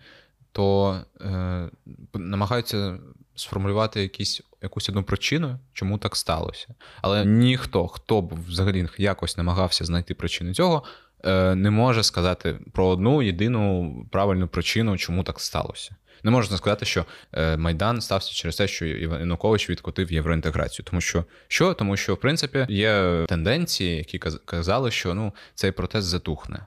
то 0.57 1.01
е, 1.21 1.69
намагаються 2.15 2.99
сформулювати 3.35 4.03
якісь, 4.03 4.43
якусь 4.63 4.89
одну 4.89 5.03
причину, 5.03 5.59
чому 5.73 5.99
так 5.99 6.17
сталося. 6.17 6.67
Але 7.03 7.25
ніхто, 7.25 7.89
хто 7.89 8.23
б 8.23 8.35
взагалі 8.49 8.89
якось 8.99 9.37
намагався 9.37 9.85
знайти 9.85 10.15
причину 10.15 10.55
цього, 10.55 10.83
е, 11.25 11.55
не 11.55 11.71
може 11.71 12.03
сказати 12.03 12.59
про 12.73 12.87
одну 12.87 13.23
єдину 13.23 13.95
правильну 14.11 14.49
причину, 14.49 14.97
чому 14.97 15.23
так 15.23 15.41
сталося. 15.41 15.97
Не 16.23 16.31
можна 16.31 16.57
сказати, 16.57 16.85
що 16.85 17.05
е, 17.33 17.57
Майдан 17.57 18.01
стався 18.01 18.33
через 18.33 18.57
те, 18.57 18.69
що 18.69 18.87
Янукович 18.87 19.71
відкотив 19.71 20.13
євроінтеграцію. 20.13 20.87
Тому 20.91 21.01
що 21.01 21.25
що? 21.49 21.75
Тому 21.75 21.97
що, 21.97 22.15
в 22.15 22.21
принципі, 22.21 22.67
є 22.69 23.25
тенденції, 23.29 23.97
які 23.97 24.19
казали, 24.45 24.91
що 24.91 25.15
ну 25.15 25.33
цей 25.55 25.73
протест 25.73 26.09
затухне. 26.09 26.67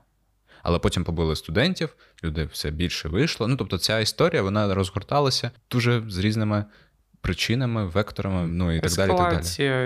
Але 0.64 0.80
потім 0.80 1.04
побили 1.04 1.36
студентів, 1.36 1.90
люди 2.24 2.46
все 2.46 2.72
більше 2.72 3.10
вийшло. 3.10 3.48
Ну 3.48 3.56
тобто, 3.56 3.78
ця 3.78 4.00
історія 4.00 4.42
вона 4.42 4.74
розгорталася 4.74 5.52
дуже 5.72 6.04
з 6.08 6.18
різними 6.18 6.66
причинами, 7.22 7.86
векторами, 7.86 8.48
ну 8.48 8.72
і 8.72 8.80
так 8.80 8.92
далі. 8.92 9.10
далі. 9.10 9.86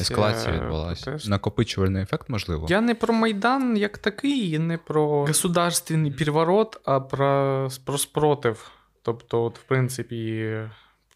Ескалація 0.00 0.54
відбулася. 0.54 1.18
Накопичувальний 1.26 2.02
ефект, 2.02 2.28
можливо. 2.28 2.66
Я 2.70 2.80
не 2.80 2.94
про 2.94 3.14
Майдан 3.14 3.76
як 3.76 3.98
такий, 3.98 4.58
не 4.58 4.78
про 4.78 5.26
государственний 5.26 6.10
переворот, 6.10 6.80
а 6.84 7.00
про, 7.00 7.70
про 7.84 7.98
спротив. 7.98 8.70
Тобто, 9.02 9.44
от, 9.44 9.58
в 9.58 9.62
принципі, 9.62 10.54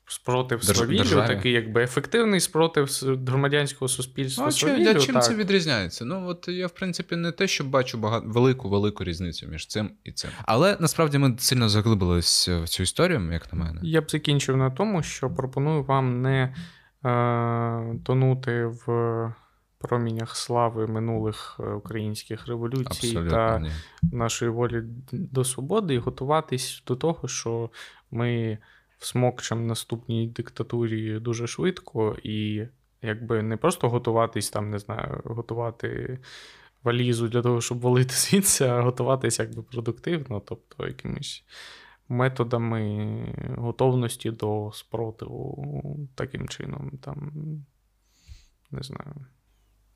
спротив 0.06 0.60
Держ... 0.66 0.78
свавіллю, 0.78 0.98
державі. 0.98 1.34
такий 1.34 1.52
якби 1.52 1.82
ефективний 1.82 2.40
спротив 2.40 2.88
громадянського 3.26 3.88
суспільства. 3.88 4.44
Ну, 4.44 4.52
свавіллю, 4.52 5.00
чим 5.00 5.14
так. 5.14 5.24
це 5.24 5.34
відрізняється? 5.34 6.04
Ну 6.04 6.28
от 6.28 6.48
я, 6.48 6.66
в 6.66 6.70
принципі, 6.70 7.16
не 7.16 7.32
те, 7.32 7.46
що 7.46 7.64
бачу 7.64 7.98
багато 7.98 8.26
велику 8.28 8.68
велику 8.68 9.04
різницю 9.04 9.48
між 9.48 9.66
цим 9.66 9.90
і 10.04 10.12
цим. 10.12 10.30
Але 10.44 10.76
насправді 10.80 11.18
ми 11.18 11.36
сильно 11.38 11.68
заглибились 11.68 12.48
в 12.48 12.68
цю 12.68 12.82
історію, 12.82 13.32
як 13.32 13.52
на 13.52 13.58
мене. 13.58 13.80
Я 13.82 14.00
б 14.00 14.10
закінчив 14.10 14.56
на 14.56 14.70
тому, 14.70 15.02
що 15.02 15.30
пропоную 15.30 15.84
вам 15.84 16.22
не 16.22 16.54
е, 17.04 17.98
тонути 18.04 18.64
в. 18.64 19.32
Промінях 19.78 20.36
слави 20.36 20.86
минулих 20.86 21.60
е, 21.60 21.62
українських 21.62 22.46
революцій 22.46 22.86
Абсолютно, 22.86 23.30
та 23.30 23.58
ні. 23.58 23.70
нашої 24.02 24.50
волі 24.50 24.82
до 25.12 25.44
свободи, 25.44 25.94
і 25.94 25.98
готуватись 25.98 26.82
до 26.86 26.96
того, 26.96 27.28
що 27.28 27.70
ми 28.10 28.58
всмокчем 28.98 29.66
наступній 29.66 30.26
диктатурі 30.26 31.20
дуже 31.20 31.46
швидко, 31.46 32.16
і 32.22 32.66
якби 33.02 33.42
не 33.42 33.56
просто 33.56 33.88
готуватись 33.88 34.50
там, 34.50 34.70
не 34.70 34.78
знаю, 34.78 35.20
готувати 35.24 36.18
валізу 36.82 37.28
для 37.28 37.42
того, 37.42 37.60
щоб 37.60 37.80
валити 37.80 38.14
звідси, 38.14 38.64
а 38.64 38.82
готуватись 38.82 39.38
якби 39.38 39.62
продуктивно, 39.62 40.40
тобто 40.40 40.86
якимись 40.86 41.44
методами 42.08 43.18
готовності 43.58 44.30
до 44.30 44.70
спротиву 44.74 46.08
таким 46.14 46.48
чином, 46.48 46.90
там, 47.02 47.32
не 48.70 48.82
знаю. 48.82 49.14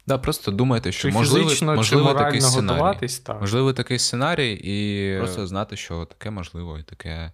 Да, 0.07 0.19
просто 0.19 0.51
думайте, 0.51 0.93
що 0.93 1.09
чи 1.09 1.15
можливо, 1.15 1.45
фізично, 1.45 1.75
можливо 1.75 2.09
чи 2.09 2.15
такий 2.15 2.41
сценарій. 2.41 3.09
Так. 3.27 3.41
Можливо, 3.41 3.73
такий 3.73 3.99
сценарій, 3.99 4.53
і 4.53 5.19
просто 5.19 5.47
знати, 5.47 5.77
що 5.77 6.05
таке 6.05 6.31
можливо, 6.31 6.79
і 6.79 6.83
таке 6.83 7.33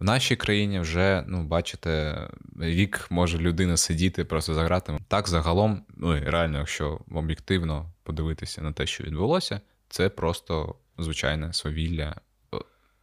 в 0.00 0.04
нашій 0.04 0.36
країні 0.36 0.80
вже, 0.80 1.24
ну, 1.26 1.42
бачите, 1.42 2.20
рік 2.60 3.06
може 3.10 3.38
людина 3.38 3.76
сидіти 3.76 4.24
просто 4.24 4.54
за 4.54 4.64
гратами. 4.64 4.98
Так, 5.08 5.28
загалом, 5.28 5.82
ну 5.96 6.16
і 6.16 6.20
реально, 6.20 6.58
якщо 6.58 7.00
об'єктивно 7.10 7.90
подивитися 8.02 8.62
на 8.62 8.72
те, 8.72 8.86
що 8.86 9.04
відбулося, 9.04 9.60
це 9.88 10.08
просто 10.08 10.74
звичайне 10.98 11.52
свавілля 11.52 12.16
е, 12.54 12.58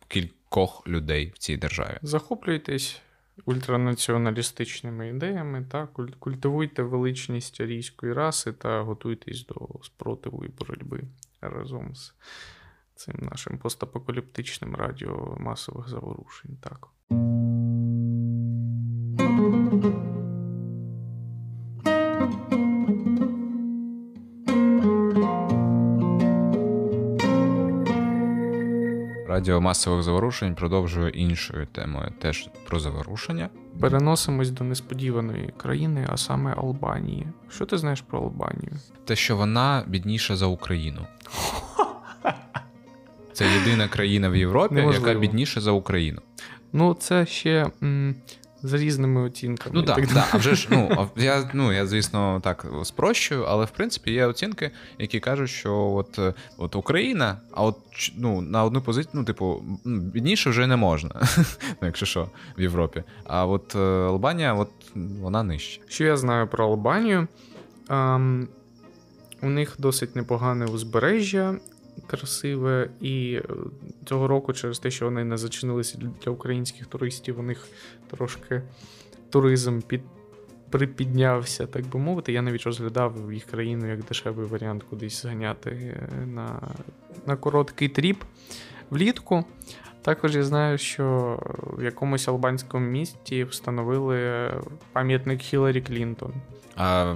кількох 0.08 0.88
людей 0.88 1.32
в 1.36 1.38
цій 1.38 1.58
державі. 1.58 1.98
Захоплюйтесь 2.02 3.02
ультранаціоналістичними 3.46 5.10
ідеями, 5.10 5.66
та 5.72 5.88
культивуйте 6.20 6.84
величність 6.84 7.62
арійської 7.62 8.14
раси 8.14 8.54
та 8.54 8.82
готуйтесь 8.82 9.46
до 9.46 9.70
спротиву 9.84 10.46
і 10.46 10.48
боротьби 10.48 11.04
разом 11.42 11.96
з 11.96 12.14
цим 12.96 13.16
нашим 13.32 13.58
постапокаліптичним 13.58 14.76
радіо 14.76 15.38
масових 15.40 15.90
заворушень. 15.90 16.58
Так. 16.62 16.88
Радіо 29.28 29.62
масових 29.62 30.04
заворушень 30.04 30.56
продовжує 30.56 31.10
іншою 31.10 31.68
темою, 31.72 32.12
теж 32.22 32.50
про 32.68 32.80
заворушення. 32.80 33.50
Переносимось 33.80 34.50
до 34.50 34.64
несподіваної 34.64 35.54
країни, 35.58 36.08
а 36.10 36.18
саме 36.18 36.54
Албанії. 36.54 37.28
Що 37.50 37.66
ти 37.66 37.78
знаєш 37.78 38.02
про 38.02 38.20
Албанію? 38.20 38.72
Те, 39.06 39.16
що 39.16 39.38
вона 39.38 39.84
бідніша 39.88 40.36
за 40.36 40.46
Україну. 40.46 41.08
Це 43.36 43.46
єдина 43.54 43.88
країна 43.88 44.30
в 44.30 44.36
Європі, 44.36 44.76
Неможливо. 44.76 45.08
яка 45.08 45.20
бідніша 45.20 45.62
за 45.62 45.72
Україну. 45.72 46.22
Ну, 46.74 46.94
це 46.94 47.26
ще 47.26 47.68
м, 47.84 48.16
з 48.64 48.74
різними 48.74 49.22
оцінками. 49.22 49.76
Ну 49.76 49.84
так, 49.84 50.08
так, 50.08 50.28
а 50.32 50.38
вже 50.38 50.56
ж 50.56 50.68
ну 50.72 51.10
я 51.16 51.50
ну 51.54 51.74
я 51.74 51.86
звісно 51.86 52.42
так 52.44 52.66
спрощую, 52.84 53.44
але 53.44 53.66
в 53.66 53.70
принципі 53.70 54.12
є 54.12 54.26
оцінки, 54.26 54.72
які 55.00 55.20
кажуть, 55.20 55.50
що 55.50 55.76
от 55.76 56.20
от 56.58 56.76
Україна, 56.76 57.38
а 57.52 57.64
от 57.64 57.78
ну 58.18 58.42
на 58.42 58.64
одну 58.64 58.82
позицію, 58.82 59.12
ну 59.14 59.24
типу, 59.24 59.64
бідніше 59.86 60.50
вже 60.50 60.68
не 60.68 60.76
можна, 60.76 61.22
ну 61.82 61.88
якщо 61.88 62.06
що, 62.06 62.30
в 62.58 62.62
Європі. 62.62 63.04
А 63.24 63.46
от 63.46 63.76
е, 63.76 63.80
Албанія, 63.80 64.54
от 64.54 64.72
вона 64.96 65.44
нижче. 65.44 65.82
Що 65.88 66.04
я 66.04 66.18
знаю 66.18 66.48
про 66.48 66.66
Албанію? 66.66 67.28
Um, 67.90 68.48
у 69.42 69.50
них 69.50 69.76
досить 69.80 70.16
непогане 70.16 70.66
узбережжя, 70.66 71.56
красиве, 72.08 72.90
і 73.02 73.34
е, 73.34 73.44
цього 74.06 74.28
року, 74.28 74.54
через 74.54 74.80
те, 74.80 74.92
що 74.92 75.06
вони 75.06 75.24
не 75.24 75.38
зачинилися 75.38 75.98
для 76.24 76.32
українських 76.32 76.88
туристів, 76.88 77.40
у 77.40 77.44
них 77.44 77.68
трошки 78.08 78.62
туризм 79.30 79.80
під. 79.82 80.02
Припіднявся, 80.70 81.68
так 81.68 81.86
би 81.86 82.00
мовити. 82.00 82.34
Я 82.34 82.42
навіть 82.42 82.64
розглядав 82.64 83.34
їх 83.34 83.46
країну 83.46 83.90
як 83.90 84.04
дешевий 84.04 84.46
варіант 84.46 84.84
кудись 84.84 85.22
зганяти 85.22 85.70
е, 85.70 86.26
на 86.26 86.62
на 87.26 87.36
короткий 87.36 87.90
тріп 87.90 88.24
влітку. 88.90 89.46
Також 90.06 90.36
я 90.36 90.44
знаю, 90.44 90.78
що 90.78 91.38
в 91.78 91.84
якомусь 91.84 92.28
албанському 92.28 92.86
місті 92.86 93.44
встановили 93.44 94.52
пам'ятник 94.94 95.42
Хіларі 95.42 95.82
Клінтон. 95.82 96.34
А 96.76 97.16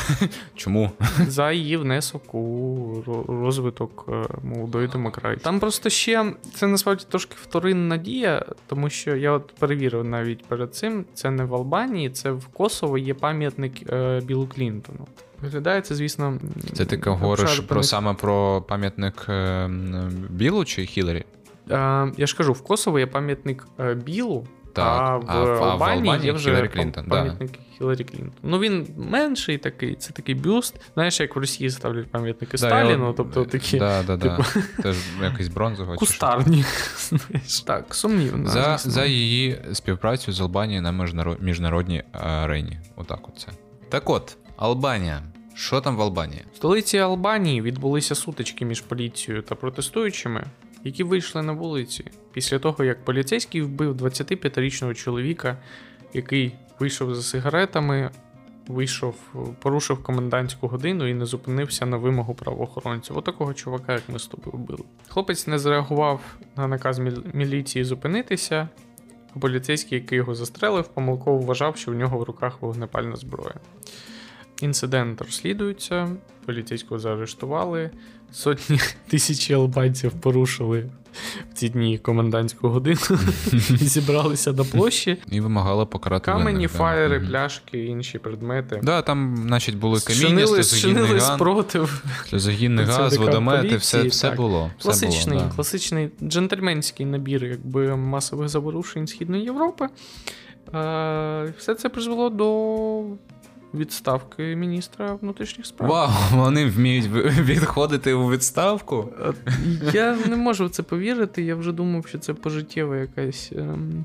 Чому? 0.54 0.90
За 1.26 1.52
її 1.52 1.76
внесок 1.76 2.34
у 2.34 3.02
розвиток 3.28 4.06
е, 4.08 4.24
молодої 4.42 4.88
демократії. 4.88 5.44
Там 5.44 5.60
просто 5.60 5.90
ще 5.90 6.32
це 6.54 6.66
насправді 6.66 7.04
трошки 7.08 7.36
вторинна 7.42 7.96
дія, 7.96 8.44
тому 8.66 8.90
що 8.90 9.16
я 9.16 9.32
от 9.32 9.54
перевірив 9.58 10.04
навіть 10.04 10.44
перед 10.44 10.74
цим. 10.74 11.04
Це 11.14 11.30
не 11.30 11.44
в 11.44 11.54
Албанії, 11.54 12.10
це 12.10 12.30
в 12.30 12.46
Косово 12.46 12.98
є 12.98 13.14
пам'ятник 13.14 13.92
е, 13.92 14.20
Білу 14.24 14.46
Клінтону. 14.46 15.06
Виглядає 15.42 15.80
це, 15.80 15.94
звісно. 15.94 16.38
Це 16.72 16.84
ти 16.84 17.10
говориш 17.10 17.60
про 17.60 17.82
саме 17.82 18.14
про 18.14 18.62
пам'ятник 18.62 19.26
е, 19.28 19.70
Білу 20.30 20.64
чи 20.64 20.86
Хіларі? 20.86 21.24
Я 22.16 22.26
ж 22.26 22.36
кажу, 22.36 22.52
в 22.52 22.62
Косово 22.62 22.98
є 22.98 23.06
пам'ятник 23.06 23.66
Білу. 23.96 24.46
Так, 24.72 24.86
а 24.86 25.16
в, 25.16 25.24
а, 25.26 25.44
в 25.44 25.64
Албанії 25.64 26.20
є 26.22 26.32
вже 26.32 26.50
Хіларі 26.50 26.68
Клінтон. 26.68 27.06
Пам'ятник 27.06 27.50
да. 27.50 27.58
Хіларі 27.78 28.04
Клінтон. 28.04 28.32
Ну 28.42 28.58
він 28.58 28.86
менший 28.96 29.58
такий, 29.58 29.94
це 29.94 30.12
такий 30.12 30.34
бюст. 30.34 30.80
Знаєш, 30.94 31.20
як 31.20 31.36
в 31.36 31.38
Росії 31.38 31.70
ставлять 31.70 32.10
пам'ятники 32.10 32.50
да, 32.50 32.58
Сталіну, 32.58 33.06
я... 33.06 33.12
тобто 33.12 33.44
такі. 33.44 33.78
Да, 33.78 34.02
да, 34.02 34.18
типу... 34.18 34.44
Теж 34.82 34.96
якийсь 35.22 35.48
бронзовий. 35.48 35.98
Кустарні. 35.98 36.64
Так, 37.66 37.94
сумнівно. 37.94 38.48
За 38.48 38.78
за 38.78 39.04
її 39.04 39.58
співпрацю 39.72 40.32
з 40.32 40.40
Албанією 40.40 40.82
на 40.82 40.92
міжнародній 41.40 42.02
арені. 42.12 42.78
Отак 42.96 43.28
от 43.28 43.38
це. 43.38 43.48
Так 43.88 44.10
от, 44.10 44.36
Албанія. 44.56 45.22
Що 45.54 45.80
там 45.80 45.96
в 45.96 46.00
Албанії? 46.00 46.44
В 46.52 46.56
столиці 46.56 46.98
Албанії 46.98 47.62
відбулися 47.62 48.14
сутички 48.14 48.64
між 48.64 48.80
поліцією 48.80 49.42
та 49.42 49.54
протестуючими 49.54 50.44
які 50.84 51.02
вийшли 51.02 51.42
на 51.42 51.52
вулиці 51.52 52.04
після 52.32 52.58
того, 52.58 52.84
як 52.84 53.04
поліцейський 53.04 53.62
вбив 53.62 53.94
25-річного 53.94 54.94
чоловіка, 54.94 55.56
який 56.14 56.54
вийшов 56.78 57.14
за 57.14 57.22
сигаретами, 57.22 58.10
вийшов, 58.68 59.14
порушив 59.62 60.02
комендантську 60.02 60.68
годину 60.68 61.06
і 61.06 61.14
не 61.14 61.26
зупинився 61.26 61.86
на 61.86 61.96
вимогу 61.96 62.34
правоохоронців. 62.34 63.18
Отакого 63.18 63.54
чувака, 63.54 63.92
як 63.92 64.02
ми 64.08 64.18
з 64.18 64.26
тобою 64.26 64.56
вбили. 64.56 64.84
Хлопець 65.08 65.46
не 65.46 65.58
зреагував 65.58 66.20
на 66.56 66.68
наказ 66.68 66.98
міліції 67.34 67.84
зупинитися. 67.84 68.68
а 69.36 69.38
Поліцейський, 69.38 69.98
який 69.98 70.16
його 70.16 70.34
застрелив, 70.34 70.88
помилково 70.88 71.38
вважав, 71.38 71.76
що 71.76 71.90
в 71.90 71.94
нього 71.94 72.18
в 72.18 72.22
руках 72.22 72.62
вогнепальна 72.62 73.16
зброя. 73.16 73.54
Інцидент 74.60 75.20
розслідується, 75.20 76.08
поліцейського 76.46 76.98
заарештували, 76.98 77.90
сотні 78.32 78.80
тисячі 79.08 79.54
албанців 79.54 80.12
порушили 80.12 80.90
в 81.50 81.54
ці 81.54 81.68
дні 81.68 81.98
комендантську 81.98 82.68
годину 82.68 83.00
і 83.52 83.56
зібралися 83.76 84.52
на 84.52 84.64
площі. 84.64 85.16
І 85.30 85.40
вимагала 85.40 85.86
покарати 85.86 86.24
Камені, 86.24 86.66
фаєри, 86.66 87.20
пляшки, 87.20 87.84
інші 87.84 88.18
предмети. 88.18 88.80
Да, 88.82 89.02
там, 89.02 89.44
значить, 89.46 89.76
були 89.76 90.00
каміння, 90.00 90.46
сльозогінний 90.46 91.20
спротив. 91.20 92.04
сльозогінний 92.28 92.84
газ, 92.84 93.16
водомети, 93.16 93.76
все, 93.76 94.02
все 94.02 94.30
було. 94.30 94.70
Класичний, 94.82 95.40
класичний 95.56 96.10
джентльменський 96.22 97.06
набір 97.06 97.44
якби, 97.44 97.96
масових 97.96 98.48
заворушень 98.48 99.06
Східної 99.06 99.44
Європи. 99.44 99.88
Е, 100.74 101.52
все 101.58 101.74
це 101.74 101.88
призвело 101.88 102.30
до 102.30 103.02
відставки 103.74 104.56
міністра 104.56 105.14
внутрішніх 105.14 105.66
справ. 105.66 105.90
Вау, 105.90 106.10
вони 106.32 106.66
вміють 106.66 107.06
відходити 107.40 108.12
у 108.12 108.30
відставку. 108.30 109.08
Я 109.92 110.16
не 110.16 110.36
можу 110.36 110.66
в 110.66 110.70
це 110.70 110.82
повірити. 110.82 111.42
Я 111.42 111.54
вже 111.54 111.72
думав, 111.72 112.06
що 112.06 112.18
це 112.18 112.34
пожиттєва 112.34 112.96
якась. 112.96 113.52
ем, 113.56 114.04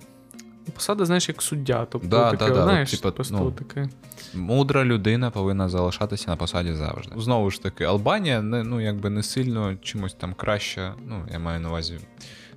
Посада, 0.73 1.05
знаєш, 1.05 1.29
як 1.29 1.41
суддя. 1.41 1.87
Тобто, 1.89 2.07
Да, 2.07 2.31
таке, 2.31 2.49
да, 2.49 2.55
да, 2.55 2.63
знаєш, 2.63 2.91
типа, 2.91 3.11
просто 3.11 3.35
ну, 3.35 3.51
таке. 3.51 3.89
Мудра 4.33 4.85
людина 4.85 5.31
повинна 5.31 5.69
залишатися 5.69 6.29
на 6.29 6.35
посаді 6.35 6.73
завжди. 6.73 7.15
Знову 7.17 7.51
ж 7.51 7.63
таки, 7.63 7.83
Албанія 7.83 8.41
не, 8.41 8.63
ну, 8.63 8.81
якби 8.81 9.09
не 9.09 9.23
сильно 9.23 9.75
чимось 9.81 10.13
там 10.13 10.33
краще. 10.33 10.93
Ну, 11.07 11.25
я 11.31 11.39
маю 11.39 11.59
на 11.59 11.69
увазі, 11.69 11.99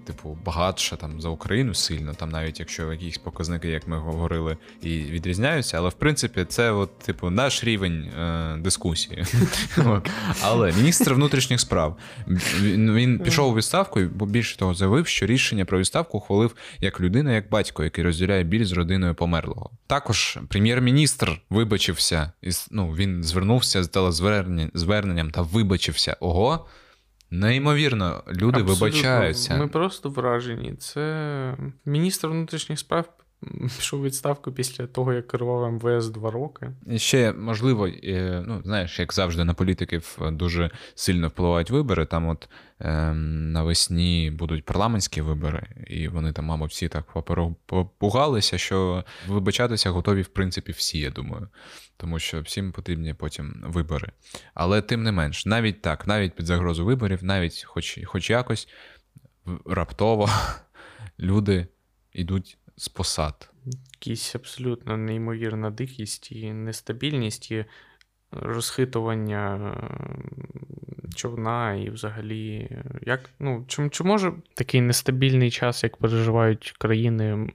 типу, 0.08 0.38
багатша 0.44 0.96
там 0.96 1.20
за 1.20 1.28
Україну 1.28 1.74
сильно, 1.74 2.14
там 2.14 2.28
навіть 2.28 2.60
якщо 2.60 2.92
якісь 2.92 3.18
показники, 3.18 3.68
як 3.68 3.88
ми 3.88 3.98
говорили, 3.98 4.56
і 4.82 4.88
відрізняються, 4.88 5.78
але 5.78 5.88
в 5.88 5.92
принципі 5.92 6.44
це, 6.48 6.70
от, 6.70 6.98
типу, 6.98 7.30
наш 7.30 7.64
рівень 7.64 8.02
е, 8.02 8.56
дискусії. 8.58 9.24
Але 10.42 10.72
міністр 10.72 11.14
внутрішніх 11.14 11.60
справ 11.60 11.96
він, 12.60 13.18
пішов 13.18 13.52
у 13.52 13.56
відставку, 13.56 14.00
і 14.00 14.04
бо 14.04 14.26
більше 14.26 14.56
того 14.58 14.74
заявив, 14.74 15.06
що 15.06 15.26
рішення 15.26 15.64
про 15.64 15.78
відставку 15.78 16.18
ухвалив 16.18 16.54
як 16.80 17.00
людина, 17.00 17.34
як 17.34 17.50
батько, 17.50 17.84
який 17.84 18.04
розділяє 18.04 18.44
біль 18.44 18.64
з 18.64 18.72
родиною 18.72 19.14
померлого. 19.14 19.70
Також 19.86 20.38
прем'єр-міністр 20.48 21.40
вибачився, 21.50 22.32
ну, 22.70 22.92
він 22.92 23.24
звернувся 23.24 23.84
з 23.84 23.88
телезверненням 23.88 25.30
та 25.30 25.42
вибачився. 25.42 26.16
Ого. 26.20 26.66
Неймовірно, 27.30 28.22
люди 28.28 28.60
Абсолютно. 28.60 28.74
вибачаються. 28.74 29.56
Ми 29.56 29.68
просто 29.68 30.10
вражені. 30.10 30.74
Це 30.74 31.56
міністр 31.84 32.28
внутрішніх 32.28 32.78
справ 32.78 33.04
пішов 33.76 34.02
відставку 34.02 34.52
після 34.52 34.86
того, 34.86 35.12
як 35.12 35.28
керував 35.28 35.72
МВС 35.72 36.10
два 36.10 36.30
роки. 36.30 36.70
І 36.86 36.98
Ще 36.98 37.32
можливо, 37.32 37.88
ну 38.46 38.62
знаєш, 38.64 38.98
як 38.98 39.12
завжди 39.14 39.44
на 39.44 39.54
політиків 39.54 40.18
дуже 40.20 40.70
сильно 40.94 41.28
впливають 41.28 41.70
вибори. 41.70 42.06
Там, 42.06 42.28
от 42.28 42.48
ем, 42.80 43.52
навесні 43.52 44.30
будуть 44.30 44.64
парламентські 44.64 45.20
вибори, 45.20 45.66
і 45.86 46.08
вони 46.08 46.32
там, 46.32 46.44
мабуть, 46.44 46.70
всі 46.70 46.88
так 46.88 47.12
попугалися, 47.66 48.58
що 48.58 49.04
вибачатися 49.28 49.90
готові, 49.90 50.22
в 50.22 50.28
принципі, 50.28 50.72
всі, 50.72 50.98
я 50.98 51.10
думаю. 51.10 51.48
Тому 51.96 52.18
що 52.18 52.40
всім 52.40 52.72
потрібні 52.72 53.14
потім 53.14 53.64
вибори. 53.66 54.12
Але 54.54 54.82
тим 54.82 55.02
не 55.02 55.12
менш, 55.12 55.46
навіть 55.46 55.82
так, 55.82 56.06
навіть 56.06 56.34
під 56.34 56.46
загрозу 56.46 56.84
виборів, 56.84 57.24
навіть 57.24 57.64
хоч, 57.64 57.98
хоч 58.04 58.30
якось 58.30 58.68
раптово 59.66 60.30
люди 61.18 61.66
йдуть 62.12 62.58
з 62.78 62.88
посад. 62.88 63.50
Якісь 63.92 64.34
абсолютно 64.34 64.96
неймовірна 64.96 65.70
дикість 65.70 66.32
і 66.32 66.52
нестабільність, 66.52 67.50
і 67.50 67.64
розхитування 68.30 69.74
човна, 71.14 71.74
і 71.74 71.90
взагалі, 71.90 72.70
як 73.06 73.30
ну 73.38 73.64
чи, 73.68 73.88
чи 73.88 74.04
може 74.04 74.32
такий 74.54 74.80
нестабільний 74.80 75.50
час, 75.50 75.84
як 75.84 75.96
переживають 75.96 76.74
країни 76.78 77.52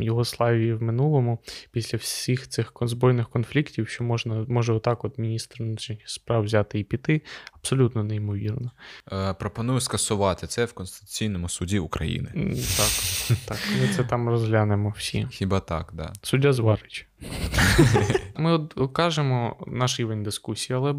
Югославії 0.00 0.74
в 0.74 0.82
минулому, 0.82 1.38
після 1.72 1.98
всіх 1.98 2.48
цих 2.48 2.72
збройних 2.80 3.28
конфліктів, 3.28 3.88
що 3.88 4.04
можна 4.04 4.44
може 4.48 4.72
отак, 4.72 5.04
от 5.04 5.18
міністр 5.18 5.62
внутрішніх 5.62 6.08
справ 6.08 6.44
взяти 6.44 6.78
і 6.78 6.84
піти, 6.84 7.22
абсолютно 7.52 8.04
неймовірно. 8.04 8.70
Е, 9.12 9.34
пропоную 9.34 9.80
скасувати 9.80 10.46
це 10.46 10.64
в 10.64 10.72
Конституційному 10.72 11.48
суді 11.48 11.78
України. 11.78 12.28
Так, 12.76 13.38
так, 13.44 13.58
ми 13.80 13.88
це 13.96 14.04
там 14.04 14.28
розглянемо 14.28 14.94
всі. 14.96 15.26
Хіба 15.30 15.60
так, 15.60 15.92
да. 15.94 16.12
Суддя 16.22 16.52
Зварич. 16.52 17.06
Ми 18.36 18.52
от 18.52 18.92
кажемо 18.92 19.56
наш 19.66 20.00
рівень 20.00 20.22
дискусії, 20.22 20.76
але 20.76 20.94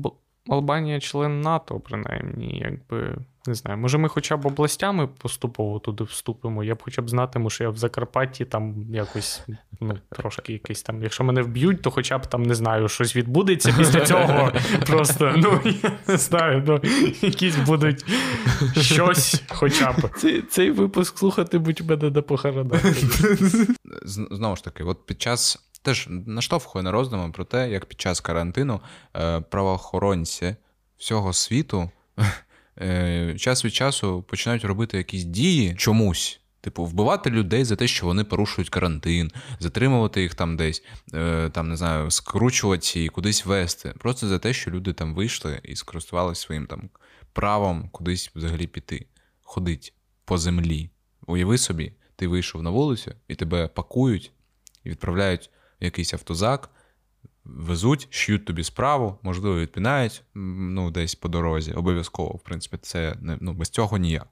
Албанія 0.50 1.00
член 1.00 1.42
НАТО, 1.42 1.80
принаймні, 1.80 2.60
якби. 2.66 3.16
Не 3.48 3.54
знаю, 3.54 3.78
може 3.78 3.98
ми 3.98 4.10
хоча 4.10 4.38
б 4.38 4.46
областями 4.46 5.08
поступово 5.08 5.80
туди 5.80 6.04
вступимо. 6.04 6.64
Я 6.64 6.76
б 6.76 6.82
хоча 6.84 7.02
б 7.02 7.10
знатиму, 7.10 7.50
що 7.50 7.64
я 7.64 7.70
в 7.70 7.78
Закарпатті 7.78 8.46
там 8.46 8.76
якось, 8.94 9.44
ну, 9.80 9.98
трошки 10.10 10.54
якийсь 10.54 10.84
там. 10.84 11.04
Якщо 11.04 11.24
мене 11.24 11.42
вб'ють, 11.42 11.82
то 11.82 11.92
хоча 11.92 12.18
б 12.18 12.26
там 12.28 12.44
не 12.44 12.56
знаю, 12.56 12.88
щось 12.90 13.16
відбудеться 13.16 13.74
після 13.78 14.02
цього. 14.06 14.52
Просто, 14.88 15.34
ну, 15.38 15.60
я 15.84 15.92
не 16.08 16.18
знаю, 16.18 16.64
ну, 16.68 16.80
якісь 17.22 17.56
будуть 17.56 18.06
щось 18.82 19.44
хоча 19.50 19.92
б. 19.92 20.10
Цей, 20.18 20.42
цей 20.42 20.72
випуск 20.72 21.18
слухати 21.18 21.58
будь 21.58 21.82
мене 21.90 22.10
на 22.10 22.22
похоронах. 22.22 22.82
З- 24.06 24.28
Знову 24.32 24.56
ж 24.56 24.64
таки, 24.64 24.84
от 24.84 25.06
під 25.06 25.22
час 25.22 25.71
теж 25.82 26.08
наштовхує 26.10 26.84
на 26.84 26.92
роздуми 26.92 27.32
про 27.32 27.46
те, 27.46 27.70
як 27.70 27.86
під 27.86 28.02
час 28.02 28.20
карантину 28.20 28.82
е, 29.16 29.42
правоохоронці 29.42 30.56
всього 30.98 31.34
світу 31.34 31.90
е, 32.82 33.36
час 33.40 33.66
від 33.66 33.74
часу 33.74 34.22
починають 34.22 34.66
робити 34.66 34.98
якісь 34.98 35.24
дії 35.24 35.76
чомусь. 35.76 36.38
Типу, 36.62 36.86
вбивати 36.86 37.30
людей 37.30 37.66
за 37.66 37.76
те, 37.76 37.88
що 37.88 38.06
вони 38.06 38.24
порушують 38.24 38.70
карантин, 38.70 39.32
затримувати 39.60 40.22
їх 40.22 40.36
там 40.36 40.58
десь, 40.58 40.84
е, 41.14 41.50
там 41.50 41.70
не 41.70 41.78
знаю, 41.78 42.12
скручувати 42.12 43.04
і 43.04 43.10
кудись 43.10 43.46
вести. 43.46 43.94
Просто 44.00 44.28
за 44.28 44.40
те, 44.40 44.54
що 44.54 44.72
люди 44.72 44.94
там 44.94 45.16
вийшли 45.16 45.60
і 45.64 45.76
скористувалися 45.76 46.42
своїм 46.42 46.68
там 46.68 46.90
правом 47.34 47.90
кудись 47.90 48.32
взагалі 48.36 48.68
піти, 48.68 49.06
ходить 49.42 49.94
по 50.26 50.38
землі. 50.38 50.90
Уяви 51.28 51.58
собі, 51.58 51.94
ти 52.16 52.28
вийшов 52.28 52.64
на 52.64 52.70
вулицю 52.70 53.14
і 53.28 53.36
тебе 53.36 53.68
пакують 53.68 54.32
і 54.84 54.90
відправляють 54.90 55.50
якийсь 55.82 56.14
автозак, 56.14 56.70
везуть, 57.44 58.08
ш'ють 58.10 58.46
тобі 58.46 58.64
справу, 58.64 59.20
можливо, 59.22 59.60
відпінають 59.60 60.24
ну, 60.34 60.92
десь 60.92 61.16
по 61.16 61.30
дорозі. 61.30 61.72
Обов'язково, 61.72 62.30
в 62.30 62.44
принципі, 62.44 62.78
це 62.82 63.16
не, 63.22 63.38
ну, 63.42 63.54
без 63.54 63.70
цього 63.70 63.98
ніяк. 63.98 64.28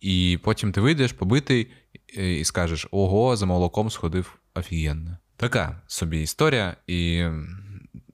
І 0.00 0.38
потім 0.42 0.72
ти 0.72 0.80
вийдеш 0.80 1.12
побитий 1.12 1.70
е, 2.16 2.32
і 2.32 2.44
скажеш: 2.44 2.88
ого, 2.90 3.36
за 3.36 3.46
молоком 3.46 3.90
сходив 3.90 4.38
офігенно. 4.54 5.18
Така 5.36 5.82
собі 5.86 6.22
історія, 6.22 6.76
і 6.86 7.24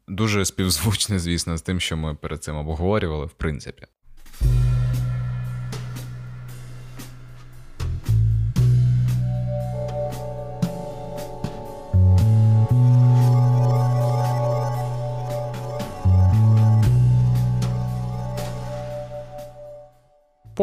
дуже 0.08 0.44
співзвучне, 0.44 1.18
звісно, 1.18 1.56
з 1.56 1.62
тим, 1.62 1.80
що 1.80 1.96
ми 1.96 2.14
перед 2.14 2.42
цим 2.42 2.56
обговорювали, 2.56 3.26
в 3.26 3.32
принципі. 3.32 3.86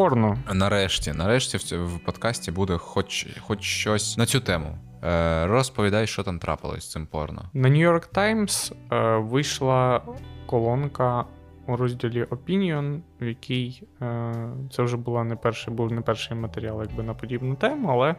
Порно. 0.02 0.38
Нарешті, 0.52 1.12
нарешті 1.12 1.76
в, 1.76 1.86
в 1.86 1.98
подкасті 1.98 2.52
буде 2.52 2.76
хоч, 2.78 3.26
хоч 3.40 3.62
щось 3.62 4.18
на 4.18 4.26
цю 4.26 4.40
тему. 4.40 4.78
Е, 5.04 5.46
розповідай, 5.46 6.06
що 6.06 6.22
там 6.22 6.38
трапилось 6.38 6.84
з 6.84 6.90
цим 6.90 7.06
порно. 7.06 7.42
На 7.52 7.68
New 7.68 7.92
York 7.92 8.14
Times 8.14 8.72
е, 8.92 9.18
вийшла 9.18 10.02
колонка 10.46 11.24
у 11.66 11.76
розділі 11.76 12.24
Opinion, 12.24 13.00
в 13.20 13.24
якій 13.24 13.82
е, 14.02 14.34
це 14.70 14.82
вже 14.82 14.96
була 14.96 15.24
не 15.24 15.36
перший, 15.36 15.74
був 15.74 15.92
не 15.92 16.00
перший 16.00 16.36
матеріал 16.36 16.82
якби 16.82 17.02
на 17.02 17.14
подібну 17.14 17.54
тему, 17.54 17.88
але 17.90 18.14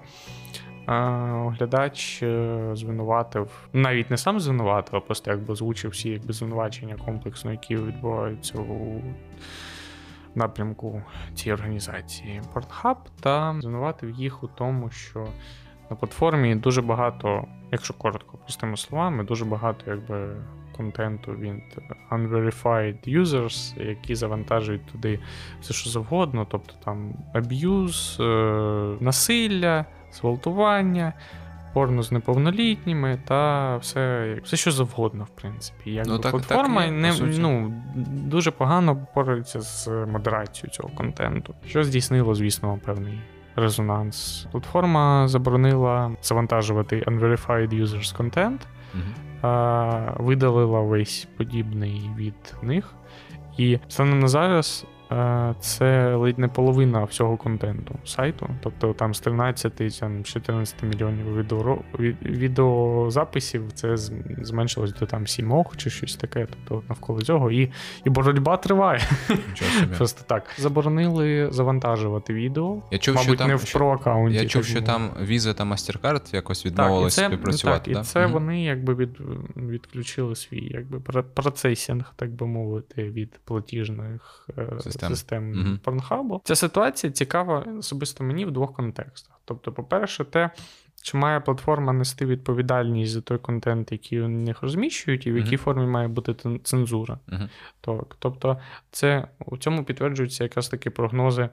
оглядач 1.48 2.24
звинуватив, 2.74 3.68
навіть 3.74 4.10
не 4.10 4.18
сам 4.18 4.40
звинуватив, 4.40 4.96
а 4.96 5.00
просто 5.00 5.32
якби 5.32 5.54
озвучив 5.54 5.92
всі 5.92 6.10
якби 6.10 6.34
звинувачення 6.34 6.96
комплексно, 7.06 7.52
які 7.52 7.76
відбуваються 7.76 8.58
у 8.58 9.02
напрямку 10.36 11.02
цієї 11.36 11.54
організації 11.54 12.42
Pornhub, 12.54 12.96
та 13.20 13.56
звинуватив 13.62 14.10
їх 14.10 14.44
у 14.44 14.48
тому, 14.48 14.90
що 14.90 15.28
на 15.90 15.96
платформі 15.96 16.56
дуже 16.56 16.82
багато, 16.82 17.46
якщо 17.72 17.94
коротко, 17.94 18.38
простими 18.38 18.78
словами, 18.78 19.24
дуже 19.24 19.46
багато 19.46 19.92
якби 19.92 20.36
контенту 20.78 21.32
від 21.32 21.78
unverified 22.12 23.20
users, 23.22 23.88
які 23.88 24.16
завантажують 24.16 24.86
туди 24.86 25.20
все, 25.62 25.74
що 25.74 25.90
завгодно, 25.90 26.48
тобто 26.50 26.74
там 26.86 27.14
аб'юз, 27.34 28.18
е, 28.20 28.24
насилля, 29.00 29.86
зґвалтування, 30.14 31.14
порно 31.74 32.04
з 32.04 32.12
неповнолітніми 32.12 33.20
та 33.28 33.78
все, 33.78 34.34
все 34.44 34.58
що 34.58 34.72
завгодно, 34.72 35.24
в 35.24 35.42
принципі. 35.42 35.92
Якби 35.92 36.12
Ну, 36.12 36.20
так- 36.20 36.32
платформа 36.32 36.82
так 36.82 36.92
не 36.92 37.14
ну, 37.38 37.74
дуже 38.08 38.52
погано 38.52 39.08
порається 39.14 39.62
з 39.62 39.88
модерацією 39.88 40.70
цього 40.74 40.90
контенту, 40.90 41.54
що 41.68 41.84
здійснило, 41.84 42.36
звісно, 42.36 42.80
певний. 42.86 43.22
Резонанс. 43.56 44.48
Платформа 44.52 45.28
заборонила 45.28 46.12
завантажувати 46.22 47.04
unverified 47.08 47.82
users 47.84 48.18
content, 48.18 48.60
Мгм. 48.94 49.04
а, 49.42 50.14
видалила 50.18 50.80
весь 50.82 51.28
подібний 51.38 52.10
від 52.18 52.56
них. 52.62 52.94
І 53.58 53.80
станом 53.88 54.20
на 54.20 54.28
зараз 54.28 54.86
це 55.60 56.16
ледь 56.16 56.40
не 56.40 56.48
половина 56.48 57.04
всього 57.04 57.38
контенту 57.38 57.96
сайту. 58.06 58.50
Тобто 58.64 58.94
там 58.94 59.14
з 59.14 59.20
13 59.20 60.00
там, 60.00 60.24
14 60.24 60.84
мільйонів 60.84 61.38
відео, 61.38 61.78
від- 62.00 62.22
відеозаписів 62.24 63.72
це 63.74 63.98
зменшилось 64.42 64.94
до 64.94 65.06
там 65.06 65.28
7 65.28 65.64
чи 65.78 65.90
щось 65.90 66.16
таке. 66.16 66.48
Тобто 66.50 66.84
навколо 66.90 67.22
цього. 67.22 67.52
І, 67.52 67.72
і 68.06 68.10
боротьба 68.10 68.58
триває. 68.58 69.00
Собі. 69.56 69.94
Просто 69.98 70.22
так. 70.28 70.44
Заборонили 70.58 71.48
завантажувати 71.52 72.34
відео. 72.34 72.82
Я 72.92 72.98
чув, 72.98 73.16
Мабуть, 73.16 73.28
що 73.30 73.38
там, 73.38 73.48
не 73.48 73.56
в 73.56 73.62
що- 73.62 73.78
про 73.80 73.92
аккаунті. 73.92 74.36
я 74.38 74.46
чув, 74.46 74.66
що 74.66 74.82
там. 74.82 75.10
Visa 75.22 75.54
та 75.54 75.64
MasterCard 75.64 76.36
якось 76.36 76.64
Так, 76.64 77.12
це, 77.12 77.26
співпрацювати. 77.26 77.94
так, 77.94 78.04
і 78.04 78.06
це 78.06 78.26
вони 78.26 78.64
якби 78.64 78.96
від, 78.96 79.18
відключили 79.58 80.36
свій 80.36 80.68
якби, 80.74 80.98
пр- 80.98 81.24
процесінг, 81.34 82.14
так 82.16 82.32
би 82.32 82.48
мовити, 82.48 83.04
від 83.04 83.40
платіжних 83.46 84.50
е, 84.58 84.68
Систем. 85.08 85.54
систем, 85.54 85.62
Мгм. 85.62 85.80
Pornhub. 85.84 86.40
Ця 86.44 86.56
ситуація 86.56 87.14
цікава 87.14 87.60
особисто 87.80 88.24
мені 88.24 88.46
в 88.46 88.52
двох 88.52 88.74
контекстах. 88.74 89.40
Тобто, 89.46 89.72
по-перше, 89.72 90.26
те, 90.26 90.50
чи 91.02 91.18
має 91.18 91.40
платформа 91.40 91.94
нести 91.94 92.26
відповідальність 92.26 93.12
за 93.12 93.22
той 93.22 93.38
контент, 93.38 93.92
який 93.92 94.22
у 94.22 94.28
них 94.28 94.62
розміщують, 94.62 95.28
і 95.28 95.32
в 95.32 95.38
якій 95.38 95.58
формі 95.58 95.86
має 95.86 96.08
бути 96.08 96.60
цензура. 96.64 97.20
Мгм. 97.28 97.50
Так, 97.82 98.16
тобто, 98.20 98.60
це 98.92 99.28
у 99.46 99.58
цьому 99.58 99.84
підтверджуються 99.84 100.44
якраз 100.44 100.70
таки 100.70 100.90
прогнози. 100.90 101.50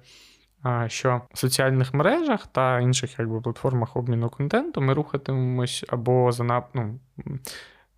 Що 0.86 1.22
в 1.32 1.38
соціальних 1.38 1.94
мережах 1.94 2.46
та 2.46 2.80
інших 2.80 3.18
якби, 3.18 3.40
платформах 3.40 3.96
обміну 3.96 4.28
контенту 4.28 4.80
ми 4.80 4.94
рухатимемось 4.94 5.84
або 5.88 6.32
за 6.32 6.44
нап... 6.44 6.68
ну, 6.74 6.98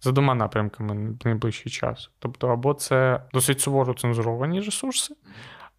за 0.03 0.13
двома 0.13 0.35
напрямками 0.35 1.11
в 1.11 1.27
найближчий 1.27 1.73
час. 1.73 2.11
Тобто, 2.19 2.49
або 2.49 2.75
це 2.75 3.23
досить 3.33 3.61
суворо 3.61 3.95
цензуровані 3.95 4.61
ресурси 4.61 5.15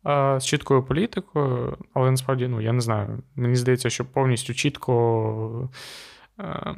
а, 0.03 0.39
з 0.39 0.45
чіткою 0.45 0.83
політикою, 0.83 1.77
але 1.93 2.11
насправді, 2.11 2.47
ну, 2.47 2.61
я 2.61 2.71
не 2.73 2.81
знаю, 2.81 3.19
мені 3.35 3.55
здається, 3.55 3.89
що 3.89 4.05
повністю 4.05 4.53
чітко. 4.53 5.69
е, 6.39 6.75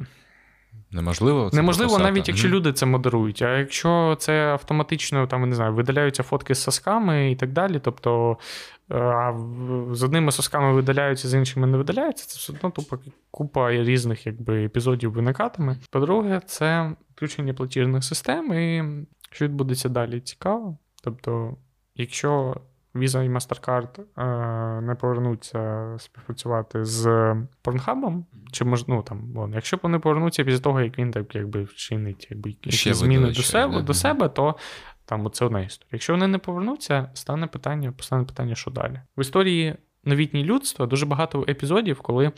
Неможливо. 0.90 1.50
це 1.50 1.56
Неможливо, 1.56 1.88
прописати. 1.90 2.12
навіть 2.12 2.28
якщо 2.28 2.48
Мгм. 2.48 2.56
люди 2.56 2.72
це 2.72 2.86
модерують. 2.86 3.42
А 3.42 3.58
якщо 3.58 4.16
це 4.18 4.32
автоматично, 4.52 5.26
там, 5.26 5.48
не 5.48 5.54
знаю, 5.56 5.74
видаляються 5.74 6.22
фотки 6.22 6.54
з 6.54 6.62
сосками 6.62 7.30
і 7.30 7.36
так 7.36 7.52
далі. 7.52 7.80
Тобто 7.84 8.38
а 8.88 9.38
з 9.90 10.02
одними 10.02 10.32
сосками 10.32 10.72
видаляються, 10.72 11.28
з 11.28 11.34
іншими 11.34 11.66
не 11.66 11.76
видаляються, 11.76 12.26
це 12.26 12.38
все 12.38 12.52
одно 12.52 12.70
тупо 12.70 12.98
купа 13.30 13.70
різних 13.70 14.26
якби, 14.26 14.64
епізодів 14.64 15.12
виникатиме. 15.12 15.76
По-друге, 15.90 16.40
це 16.46 16.92
включення 17.14 17.54
платіжних 17.54 18.04
систем, 18.04 18.52
і 18.52 18.84
що 19.30 19.44
відбудеться 19.44 19.88
далі, 19.88 20.20
цікаво. 20.20 20.78
Тобто, 21.02 21.56
якщо 21.94 22.56
Visa 22.96 23.22
і 23.22 23.28
MasterCard 23.28 24.00
е, 24.00 24.80
не 24.80 24.94
повернуться 24.94 25.94
співпрацювати 25.98 26.84
з 26.84 27.04
Pornhub, 27.64 28.24
чи 28.52 28.64
мож, 28.64 28.88
ну, 28.88 29.02
там, 29.02 29.36
ладно, 29.36 29.54
якщо 29.54 29.78
вони 29.82 29.98
повернуться 29.98 30.44
після 30.44 30.58
того, 30.58 30.80
як 30.80 30.98
він 30.98 31.10
так 31.10 31.34
якби 31.34 31.62
вчинить 31.62 32.28
якби, 32.30 32.50
якісь 32.50 32.74
Ще 32.74 32.94
зміни 32.94 33.26
до 33.26 33.42
себе, 33.42 33.82
до 33.82 33.94
себе, 33.94 34.28
то 34.28 34.56
там 35.06 35.30
це 35.30 35.44
одна 35.44 35.60
історія. 35.60 35.88
Якщо 35.92 36.12
вони 36.12 36.26
не 36.26 36.38
повернуться, 36.38 37.10
стане 37.14 37.46
питання, 37.46 37.92
постане 37.92 38.24
питання, 38.24 38.54
що 38.54 38.70
далі. 38.70 39.00
В 39.16 39.20
історії 39.20 39.74
новітнє 40.04 40.42
людства 40.42 40.86
дуже 40.86 41.06
багато 41.06 41.44
епізодів, 41.48 42.00
коли 42.00 42.32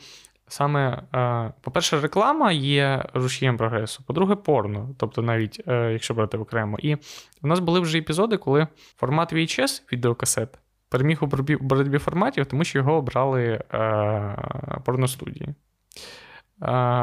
саме, 0.49 1.03
е, 1.15 1.53
по-перше, 1.61 2.01
реклама 2.01 2.53
є 2.53 3.05
рушієм 3.15 3.57
прогресу, 3.57 4.03
по-друге, 4.07 4.35
порно, 4.35 4.95
тобто 4.99 5.23
навіть 5.23 5.63
е, 5.67 5.93
якщо 5.93 6.15
брати 6.15 6.39
окремо. 6.39 6.79
І 6.79 6.95
у 7.43 7.47
нас 7.47 7.59
були 7.59 7.81
вже 7.81 7.99
епізоди, 7.99 8.37
коли 8.37 8.67
формат 8.97 9.33
VHS 9.33 9.83
відеокасет 9.93 10.59
переміг 10.89 11.19
у 11.25 11.27
боротьбі, 11.61 11.99
форматів, 11.99 12.47
тому 12.47 12.65
що 12.65 12.79
його 12.79 12.93
обрали 12.93 13.43
е, 13.43 14.37
порностудії. 14.85 15.55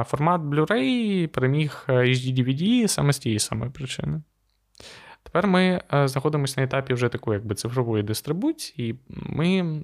Формат 0.05 0.41
Blu-ray 0.41 1.27
переміг 1.27 1.85
е, 1.89 1.93
HD-DVD 1.93 2.87
саме 2.87 3.13
з 3.13 3.19
тієї 3.19 3.39
самої 3.39 3.71
причини. 3.71 4.21
Тепер 5.35 5.49
ми 5.49 5.81
е, 5.93 6.07
знаходимося 6.07 6.53
на 6.57 6.63
етапі 6.63 6.93
вже 6.93 7.09
такої 7.09 7.37
якби 7.37 7.55
цифрової 7.55 8.03
дистрибуції, 8.03 8.99
ми, 9.09 9.81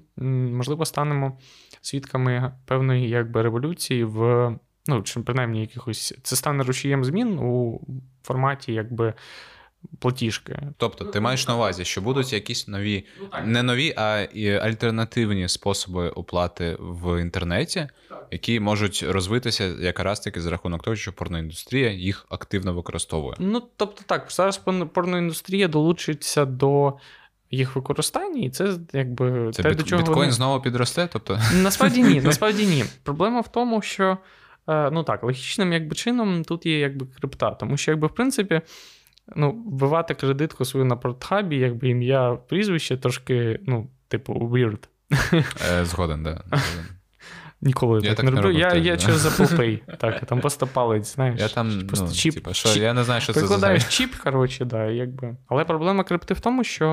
можливо, 0.50 0.84
станемо 0.84 1.38
свідками 1.80 2.52
певної 2.66 3.08
якби, 3.08 3.42
революції 3.42 4.04
в, 4.04 4.50
ну, 4.86 5.02
чи 5.02 5.20
принаймні 5.20 5.60
якихось. 5.60 6.18
Це 6.22 6.36
стане 6.36 6.62
рушієм 6.62 7.04
змін 7.04 7.38
у 7.38 7.80
форматі 8.22 8.72
якби, 8.72 9.14
платіжки. 9.98 10.58
Тобто, 10.76 11.04
ти 11.04 11.20
маєш 11.20 11.48
на 11.48 11.54
увазі, 11.54 11.84
що 11.84 12.00
будуть 12.00 12.32
якісь 12.32 12.68
нові, 12.68 13.04
не 13.44 13.62
нові, 13.62 13.94
а 13.96 14.20
і 14.20 14.50
альтернативні 14.50 15.48
способи 15.48 16.08
оплати 16.08 16.76
в 16.80 17.20
інтернеті, 17.20 17.88
які 18.30 18.60
можуть 18.60 19.04
розвитися 19.08 19.64
якраз 19.64 20.20
таки 20.20 20.40
за 20.40 20.50
рахунок 20.50 20.82
того, 20.82 20.96
що 20.96 21.12
порноіндустрія 21.12 21.90
їх 21.90 22.26
активно 22.28 22.74
використовує. 22.74 23.36
Ну, 23.38 23.62
тобто 23.76 24.02
так, 24.06 24.26
зараз 24.30 24.60
порно- 24.66 24.86
порноіндустрія 24.86 25.68
долучиться 25.68 26.44
до 26.44 26.98
їх 27.50 27.76
використання, 27.76 28.42
і 28.42 28.50
це 28.50 28.74
якби 28.92 29.50
Це 29.52 29.62
те, 29.62 29.68
біт, 29.68 29.78
до 29.78 29.84
чого 29.84 30.02
біткоін 30.02 30.18
вони... 30.18 30.32
знову 30.32 30.62
підросте. 30.62 31.08
Тобто, 31.12 31.38
Насправді 31.62 32.02
ні, 32.02 32.20
насправді 32.20 32.66
ні. 32.66 32.84
Проблема 33.02 33.40
в 33.40 33.52
тому, 33.52 33.82
що 33.82 34.18
е, 34.68 34.90
ну 34.90 35.04
так, 35.04 35.22
логічним 35.22 35.72
якби 35.72 35.94
чином 35.94 36.44
тут 36.44 36.66
є 36.66 36.78
якби 36.78 37.06
крипта, 37.20 37.50
тому 37.50 37.76
що, 37.76 37.90
якби, 37.90 38.06
в 38.06 38.14
принципі, 38.14 38.60
ну, 39.36 39.50
вбивати 39.50 40.14
кредитку 40.14 40.64
свою 40.64 40.86
на 40.86 40.96
портхабі, 40.96 41.56
якби 41.56 41.88
ім'я 41.88 42.38
прізвище 42.48 42.96
трошки, 42.96 43.60
ну, 43.66 43.90
типу, 44.08 44.32
weird. 44.32 44.88
е, 45.72 45.84
згоден, 45.84 46.22
да. 46.22 46.30
згоден. 46.50 46.86
Ніколи 47.64 48.00
Я 48.02 48.08
так, 48.14 48.16
так 48.16 48.34
не 48.34 48.40
роблю. 48.40 48.58
Я, 48.58 48.70
теж, 48.70 48.86
я 48.86 48.92
да. 48.92 49.02
через 49.02 49.26
Apple 49.26 49.56
Pay. 49.56 49.96
Так, 49.96 50.26
там 50.26 50.40
просто 50.40 50.66
палець, 50.66 51.14
знаєш. 51.14 51.40
Я 51.40 51.48
там, 51.48 51.82
просто 51.86 52.06
ну, 52.06 52.12
чіп, 52.12 52.34
типа, 52.34 52.54
що, 52.54 52.68
чіп- 52.68 52.82
я 52.82 52.94
не 52.94 53.04
знаю, 53.04 53.20
що 53.20 53.32
це 53.32 53.40
за 53.40 53.46
Прикладаєш 53.46 53.84
чіп, 53.84 54.14
коротше, 54.14 54.64
да, 54.64 54.84
якби. 54.84 55.36
Але 55.48 55.64
проблема 55.64 56.04
крипти 56.04 56.34
в 56.34 56.40
тому, 56.40 56.64
що 56.64 56.88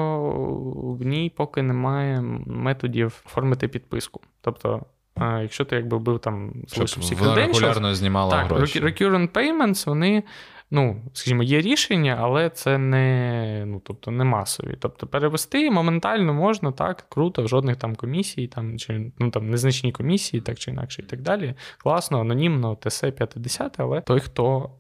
в 1.00 1.06
ній 1.06 1.34
поки 1.36 1.62
немає 1.62 2.22
методів 2.46 3.24
оформити 3.26 3.68
підписку. 3.68 4.22
Тобто, 4.42 4.86
а, 5.16 5.40
якщо 5.42 5.66
ти 5.66 5.76
якби 5.76 6.00
був 6.00 6.20
там 6.20 6.54
залишив 6.68 7.04
всі 7.04 7.16
вона 7.16 7.36
регулярно 7.36 7.96
знімала 7.96 8.32
так, 8.32 8.48
гроші. 8.48 8.80
recurrent 8.80 9.30
payments, 9.32 9.86
вони, 9.86 10.24
ну, 10.72 11.02
скажімо, 11.14 11.44
є 11.44 11.62
рішення, 11.62 12.18
але 12.20 12.50
це 12.50 12.78
не, 12.78 13.64
ну, 13.68 13.82
тобто, 13.86 14.12
не 14.12 14.24
масові. 14.24 14.78
Тобто 14.80 15.08
перевести 15.08 15.72
моментально 15.72 16.34
можна, 16.34 16.72
так, 16.72 17.06
круто, 17.10 17.48
жодних 17.48 17.76
там 17.76 17.96
комісій, 17.96 18.48
там, 18.48 18.80
чи 18.80 19.12
ну, 19.20 19.32
там, 19.32 19.50
незначні 19.50 19.92
комісії, 19.92 20.42
так 20.42 20.60
чи 20.60 20.72
інакше, 20.72 21.02
і 21.02 21.06
так 21.06 21.22
далі. 21.22 21.54
Класно, 21.78 22.22
анонімно, 22.22 22.76
ТС 22.76 23.00
50, 23.02 23.80
але 23.80 24.02
той, 24.02 24.20
хто 24.20 24.72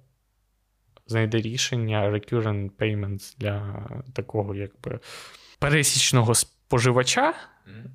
знайде 1.08 1.38
рішення 1.38 2.12
recurrent 2.12 2.71
payments 2.80 3.36
для 3.38 3.86
такого, 4.13 4.56
якби 4.56 4.99
пересічного 5.60 6.36
споживача, 6.36 7.34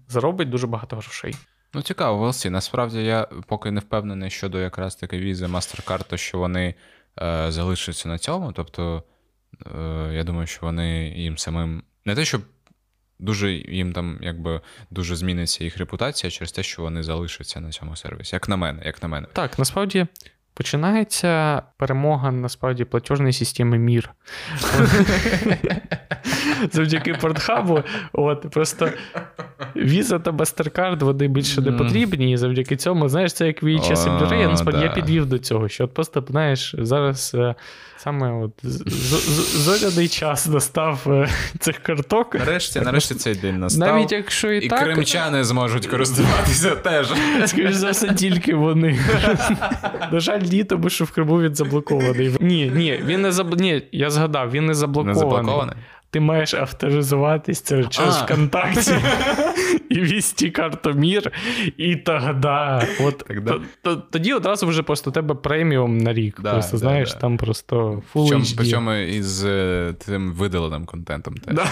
заробить 0.08 0.48
дуже 0.50 0.66
багато 0.66 0.96
грошей. 0.96 1.34
Ну, 1.74 1.82
цікаво, 1.82 2.18
Велсі. 2.18 2.50
Насправді 2.50 3.04
я 3.04 3.26
поки 3.46 3.70
не 3.70 3.80
впевнений 3.80 4.30
щодо 4.30 4.60
якраз 4.60 4.96
таки 4.96 5.18
візи 5.18 5.46
MasterCard, 5.46 6.08
то 6.08 6.16
що 6.16 6.38
вони 6.38 6.74
залишаться 7.48 8.08
на 8.08 8.18
цьому. 8.18 8.52
Тобто, 8.52 9.02
е, 9.66 10.10
я 10.12 10.24
думаю, 10.24 10.46
що 10.46 10.66
вони 10.66 11.08
їм 11.08 11.38
самим 11.38 11.82
не 12.04 12.14
те, 12.14 12.24
щоб 12.24 12.42
дуже 13.18 13.52
їм 13.52 13.92
там 13.92 14.18
якби 14.22 14.60
дуже 14.90 15.16
зміниться 15.16 15.64
їх 15.64 15.78
репутація 15.78 16.30
через 16.30 16.52
те, 16.52 16.62
що 16.62 16.82
вони 16.82 17.02
залишаться 17.02 17.60
на 17.60 17.70
цьому 17.70 17.96
сервісі. 17.96 18.36
Як 18.36 18.48
на 18.48 18.56
мене, 18.56 18.82
як 18.84 19.02
на 19.02 19.08
мене. 19.08 19.26
Так, 19.32 19.58
насправді 19.58 20.06
починається 20.54 21.62
перемога 21.76 22.32
насправді 22.32 22.84
платіжної 22.84 23.32
системи 23.32 23.78
Мір. 23.78 24.10
Завдяки 26.72 27.14
портхабу. 27.14 27.82
От, 28.12 28.50
просто 28.50 28.90
Віза 29.76 30.18
та 30.18 30.32
Мастеркард 30.32 31.02
вони 31.02 31.28
більше 31.28 31.60
не 31.60 31.72
потрібні, 31.72 32.32
і 32.32 32.36
завдяки 32.36 32.76
цьому, 32.76 33.08
знаєш, 33.08 33.32
це 33.32 33.46
як 33.46 33.62
VHS 33.62 34.06
і 34.06 34.10
Blu-ray, 34.10 34.40
я 34.40 34.48
насправді 34.48 34.84
я 34.84 34.90
підвів 34.90 35.26
до 35.26 35.38
цього, 35.38 35.68
що 35.68 35.84
от 35.84 35.94
просто, 35.94 36.24
знаєш, 36.28 36.74
зараз 36.78 37.32
е, 37.34 37.54
саме 37.96 38.32
от 38.32 38.52
зоряний 39.56 40.08
час 40.08 40.46
настав 40.46 41.00
е, 41.06 41.28
цих 41.58 41.78
карток. 41.78 42.34
Нарешті, 42.34 42.80
нарешті 42.80 43.14
цей 43.14 43.34
день 43.34 43.58
настав. 43.58 43.88
Навіть 43.88 44.12
якщо 44.12 44.52
і, 44.52 44.66
і 44.66 44.68
кримчани 44.68 45.44
зможуть 45.44 45.86
користуватися 45.86 46.70
теж. 46.70 47.12
Скоріше 47.46 47.74
за 47.74 47.90
все, 47.90 48.14
тільки 48.14 48.54
вони. 48.54 48.88
На 50.12 50.20
жаль, 50.20 50.40
ні, 50.52 50.64
тому 50.64 50.90
що 50.90 51.04
в 51.04 51.10
Криму 51.10 51.40
він 51.40 51.54
заблокований. 51.54 52.36
Ні, 52.40 52.72
ні, 52.74 53.00
він 53.04 53.22
не 53.22 53.32
заб... 53.32 53.60
Ні, 53.60 53.82
я 53.92 54.10
згадав, 54.10 54.50
він 54.50 54.66
не 54.66 54.74
заблокований. 54.74 55.14
Не 55.14 55.20
заблокований? 55.20 55.76
Ти 56.10 56.20
маєш 56.20 56.54
авторизуватись 56.54 57.60
це 57.60 57.84
через 57.84 58.16
а. 58.16 58.24
ВКонтакті 58.24 58.94
і 59.90 60.00
вести 60.00 60.50
картомір, 60.50 61.32
і 61.76 61.96
тогда. 61.96 62.86
От, 63.00 63.30
тоді 64.10 64.32
одразу 64.32 64.66
вже 64.66 64.82
просто 64.82 65.10
тебе 65.10 65.34
преміум 65.34 65.98
на 65.98 66.12
рік. 66.12 66.40
Да, 66.42 66.52
просто 66.52 66.72
да, 66.72 66.78
знаєш, 66.78 67.12
да. 67.12 67.18
там 67.18 67.36
просто 67.36 68.02
Full 68.14 68.34
HD. 68.34 68.54
Причому 68.56 68.92
із 68.92 69.44
е, 69.44 69.94
тим 70.06 70.32
видаленим 70.32 70.86
контентом 70.86 71.34
теж. 71.34 71.58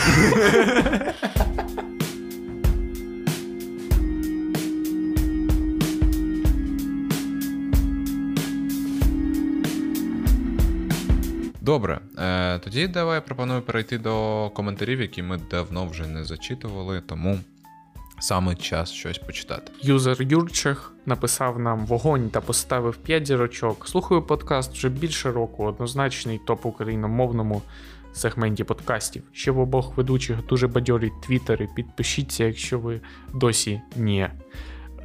Добре, 11.62 12.00
е, 12.18 12.58
тоді 12.58 12.88
давай 12.88 13.24
пропоную 13.26 13.62
перейти 13.62 13.98
до 13.98 14.50
коментарів, 14.54 15.00
які 15.00 15.22
ми 15.22 15.40
давно 15.50 15.86
вже 15.86 16.06
не 16.06 16.24
зачитували, 16.24 17.00
тому 17.00 17.38
саме 18.20 18.54
час 18.54 18.92
щось 18.92 19.18
почитати. 19.18 19.72
Юзер 19.80 20.22
Юрчех 20.22 20.92
написав 21.06 21.58
нам 21.58 21.86
вогонь 21.86 22.30
та 22.30 22.40
поставив 22.40 22.96
5 22.96 23.26
зірочок. 23.26 23.88
Слухаю 23.88 24.22
подкаст 24.22 24.72
вже 24.72 24.88
більше 24.88 25.32
року, 25.32 25.64
однозначний 25.64 26.40
топ 26.46 26.66
україномовному 26.66 27.62
сегменті 28.12 28.64
подкастів. 28.64 29.22
Ще 29.32 29.50
в 29.50 29.58
обох 29.58 29.96
ведучих 29.96 30.46
дуже 30.46 30.68
бадьорі 30.68 31.10
твіттери. 31.26 31.68
Підпишіться, 31.76 32.44
якщо 32.44 32.78
ви 32.78 33.00
досі 33.34 33.80
ні. 33.96 34.28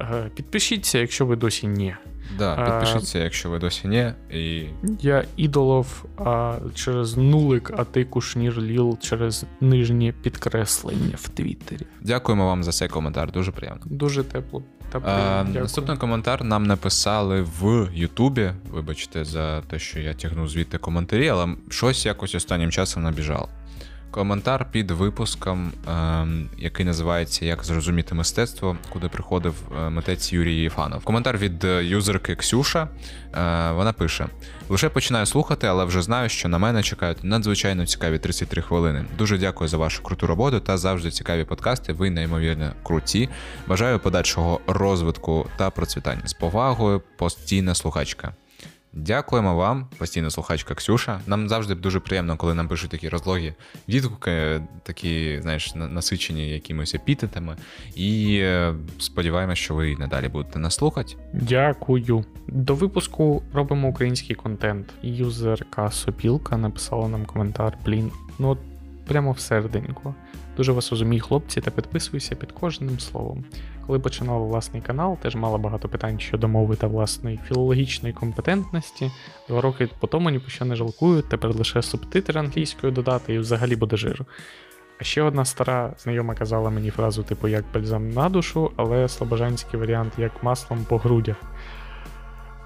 Е, 0.01 0.31
підпишіться, 0.35 0.99
якщо 0.99 1.25
ви 1.25 1.35
досі 1.35 1.67
ні. 1.67 1.95
Да, 2.37 2.55
Підпишіться, 2.55 3.19
а, 3.19 3.23
якщо 3.23 3.49
ви 3.49 3.59
досі 3.59 3.87
ні. 3.87 4.11
І... 4.31 4.65
Я 5.01 5.25
ідолов 5.37 6.05
а, 6.17 6.55
через 6.75 7.17
нулик, 7.17 7.73
а 7.77 7.83
ти 7.83 8.05
кушнір 8.05 8.61
ліл 8.61 8.97
через 9.01 9.45
нижнє 9.61 10.13
підкреслення 10.21 11.15
в 11.15 11.29
Твіттері. 11.29 11.85
Дякуємо 12.01 12.45
вам 12.45 12.63
за 12.63 12.71
цей 12.71 12.87
коментар, 12.87 13.31
дуже 13.31 13.51
приємно. 13.51 13.81
Дуже 13.85 14.23
тепло. 14.23 14.63
Та 14.91 14.99
а, 14.99 15.43
наступний 15.43 15.97
коментар 15.97 16.43
нам 16.43 16.63
написали 16.63 17.41
в 17.41 17.89
Ютубі. 17.93 18.51
Вибачте 18.71 19.25
за 19.25 19.61
те, 19.61 19.79
що 19.79 19.99
я 19.99 20.13
тягну 20.13 20.47
звідти 20.47 20.77
коментарі, 20.77 21.29
але 21.29 21.47
щось 21.69 22.05
якось 22.05 22.35
останнім 22.35 22.71
часом 22.71 23.03
набіжало 23.03 23.49
коментар 24.11 24.65
під 24.71 24.91
випуском, 24.91 25.71
ем, 25.87 26.49
який 26.57 26.85
називається 26.85 27.45
Як 27.45 27.63
зрозуміти 27.63 28.15
мистецтво, 28.15 28.77
куди 28.89 29.07
приходив 29.07 29.55
е, 29.77 29.89
митець 29.89 30.33
Юрій 30.33 30.55
Єфанов. 30.55 31.03
Коментар 31.03 31.37
від 31.37 31.63
е, 31.63 31.85
юзерки 31.85 32.35
Ксюша. 32.35 32.81
Е, 32.83 33.71
вона 33.71 33.93
пише: 33.93 34.27
лише 34.69 34.89
починаю 34.89 35.25
слухати, 35.25 35.67
але 35.67 35.85
вже 35.85 36.01
знаю, 36.01 36.29
що 36.29 36.49
на 36.49 36.57
мене 36.57 36.83
чекають 36.83 37.23
надзвичайно 37.23 37.85
цікаві 37.85 38.19
33 38.19 38.61
хвилини. 38.61 39.05
Дуже 39.17 39.37
дякую 39.37 39.67
за 39.67 39.77
вашу 39.77 40.03
круту 40.03 40.27
роботу 40.27 40.59
та 40.59 40.77
завжди 40.77 41.11
цікаві 41.11 41.43
подкасти. 41.43 41.93
Ви 41.93 42.09
неймовірно 42.09 42.71
круті. 42.83 43.29
Бажаю 43.67 43.99
подальшого 43.99 44.59
розвитку 44.67 45.47
та 45.57 45.69
процвітання 45.69 46.21
з 46.25 46.33
повагою. 46.33 47.01
Постійна 47.17 47.75
слухачка. 47.75 48.33
Дякуємо 48.93 49.55
вам, 49.55 49.87
постійна 49.97 50.29
слухачка 50.29 50.75
Ксюша. 50.75 51.19
Нам 51.27 51.49
завжди 51.49 51.75
дуже 51.75 51.99
приємно, 51.99 52.37
коли 52.37 52.53
нам 52.53 52.67
пишуть 52.67 52.91
такі 52.91 53.09
розлоги, 53.09 53.53
відгуки, 53.89 54.61
такі, 54.83 55.39
знаєш, 55.41 55.75
насичені 55.75 56.49
якимось 56.49 56.95
епітетами. 56.95 57.55
І 57.95 58.39
е, 58.41 58.73
сподіваємося, 58.99 59.61
що 59.61 59.75
ви 59.75 59.95
надалі 59.95 60.27
будете 60.27 60.59
нас 60.59 60.75
слухати. 60.75 61.15
Дякую. 61.33 62.25
До 62.47 62.75
випуску 62.75 63.43
робимо 63.53 63.87
український 63.87 64.35
контент. 64.35 64.93
Юзерка 65.03 65.91
Сопілка 65.91 66.57
написала 66.57 67.07
нам 67.07 67.25
коментар. 67.25 67.77
Блін, 67.85 68.11
ну 68.39 68.49
от 68.49 68.59
прямо 69.07 69.31
в. 69.31 69.37
Дуже 70.57 70.71
вас 70.71 70.91
розумію, 70.91 71.21
хлопці, 71.21 71.61
та 71.61 71.71
підписуюся 71.71 72.35
під 72.35 72.51
кожним 72.51 72.99
словом. 72.99 73.45
Коли 73.87 73.99
починала 73.99 74.39
власний 74.39 74.81
канал, 74.81 75.17
теж 75.17 75.35
мала 75.35 75.57
багато 75.57 75.89
питань 75.89 76.19
щодо 76.19 76.47
мови 76.47 76.75
та 76.75 76.87
власної 76.87 77.39
філологічної 77.47 78.13
компетентності. 78.13 79.11
Два 79.47 79.61
роки 79.61 79.89
по 79.99 80.07
тому 80.07 80.29
ні 80.29 80.39
по 80.39 80.49
що 80.49 80.65
не 80.65 80.75
жалкую, 80.75 81.21
тепер 81.21 81.55
лише 81.55 81.81
субтитри 81.81 82.39
англійською 82.39 82.93
додати 82.93 83.33
і 83.33 83.39
взагалі 83.39 83.75
буде 83.75 83.97
жир. 83.97 84.25
А 85.01 85.03
ще 85.03 85.21
одна 85.21 85.45
стара 85.45 85.93
знайома 85.97 86.35
казала 86.35 86.69
мені 86.69 86.89
фразу, 86.89 87.23
типу, 87.23 87.47
як 87.47 87.65
бальзам 87.73 88.09
на 88.09 88.29
душу, 88.29 88.71
але 88.75 89.07
слобожанський 89.07 89.79
варіант 89.79 90.13
як 90.17 90.43
маслом 90.43 90.85
по 90.89 90.97
грудях. 90.97 91.37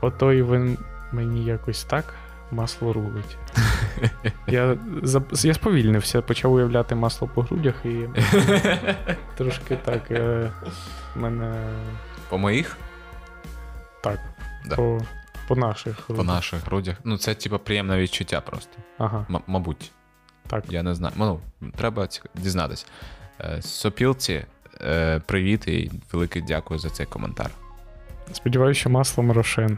Ото 0.01 0.33
і 0.33 0.43
він 0.43 0.77
мені 1.11 1.45
якось 1.45 1.83
так 1.83 2.13
масло 2.51 2.93
рулить. 2.93 3.37
Я 4.47 4.77
я 5.43 5.53
сповільнився, 5.53 6.21
почав 6.21 6.53
уявляти 6.53 6.95
масло 6.95 7.27
по 7.27 7.41
грудях 7.41 7.75
і 7.85 7.89
трошки 9.37 9.75
так. 9.75 10.11
Е, 10.11 10.51
мене... 11.15 11.73
По 12.29 12.37
моїх? 12.37 12.77
Так. 14.03 14.19
Да. 14.65 14.75
По 14.75 15.01
по 15.47 15.55
наших 15.55 15.93
грудях. 16.07 16.25
По 16.25 16.33
наших 16.33 16.65
грудях. 16.65 16.95
Ну, 17.03 17.17
це, 17.17 17.35
типу, 17.35 17.59
приємне 17.59 17.97
відчуття 17.97 18.41
просто. 18.41 18.77
Ага. 18.97 19.25
М- 19.29 19.41
мабуть. 19.47 19.91
Так. 20.47 20.63
Я 20.69 20.83
не 20.83 20.95
знаю. 20.95 21.13
Ну, 21.17 21.39
Треба 21.77 22.07
дізнатися. 22.35 22.85
Е, 23.39 23.61
Сопілці, 23.61 24.45
е, 24.81 25.19
привіт 25.19 25.67
і 25.67 25.91
велике 26.11 26.41
дякую 26.41 26.79
за 26.79 26.89
цей 26.89 27.05
коментар. 27.05 27.49
Сподіваюся, 28.33 28.79
що 28.79 28.89
маслом 28.89 29.31
рошен. 29.31 29.77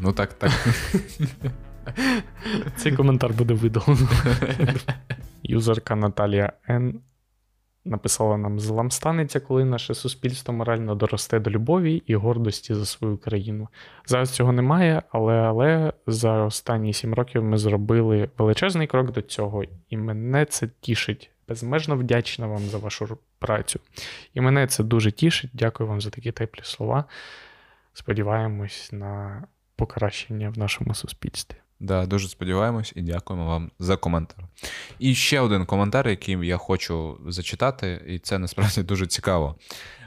Ну 0.00 0.12
так, 0.12 0.32
так. 0.32 0.52
Цей 2.76 2.92
коментар 2.92 3.32
буде 3.32 3.54
видалено. 3.54 4.08
Юзерка 5.42 5.96
Наталія 5.96 6.52
Н. 6.68 7.00
Написала 7.84 8.36
нам: 8.36 8.60
злам 8.60 8.90
станеться, 8.90 9.40
коли 9.40 9.64
наше 9.64 9.94
суспільство 9.94 10.54
морально 10.54 10.94
доросте 10.94 11.40
до 11.40 11.50
любові 11.50 12.02
і 12.06 12.14
гордості 12.14 12.74
за 12.74 12.86
свою 12.86 13.18
країну. 13.18 13.68
Зараз 14.06 14.30
цього 14.30 14.52
немає, 14.52 15.02
але 15.10 15.34
але 15.34 15.92
за 16.06 16.44
останні 16.44 16.92
сім 16.92 17.14
років 17.14 17.44
ми 17.44 17.58
зробили 17.58 18.30
величезний 18.38 18.86
крок 18.86 19.12
до 19.12 19.22
цього, 19.22 19.64
і 19.88 19.96
мене 19.96 20.44
це 20.44 20.68
тішить. 20.80 21.30
Безмежно 21.48 21.96
вдячна 21.96 22.46
вам 22.46 22.62
за 22.62 22.78
вашу 22.78 23.18
працю. 23.38 23.80
І 24.34 24.40
мене 24.40 24.66
це 24.66 24.84
дуже 24.84 25.12
тішить. 25.12 25.50
Дякую 25.54 25.88
вам 25.88 26.00
за 26.00 26.10
такі 26.10 26.32
теплі 26.32 26.60
слова. 26.64 27.04
Сподіваємось 27.92 28.92
на 28.92 29.44
покращення 29.76 30.50
в 30.50 30.58
нашому 30.58 30.94
суспільстві. 30.94 31.56
Да, 31.80 32.06
Дуже 32.06 32.28
сподіваємось 32.28 32.92
і 32.96 33.02
дякуємо 33.02 33.46
вам 33.46 33.70
за 33.78 33.96
коментар. 33.96 34.44
І 34.98 35.14
ще 35.14 35.40
один 35.40 35.66
коментар, 35.66 36.08
який 36.08 36.46
я 36.46 36.56
хочу 36.56 37.18
зачитати, 37.26 38.04
і 38.06 38.18
це 38.18 38.38
насправді 38.38 38.82
дуже 38.82 39.06
цікаво. 39.06 39.56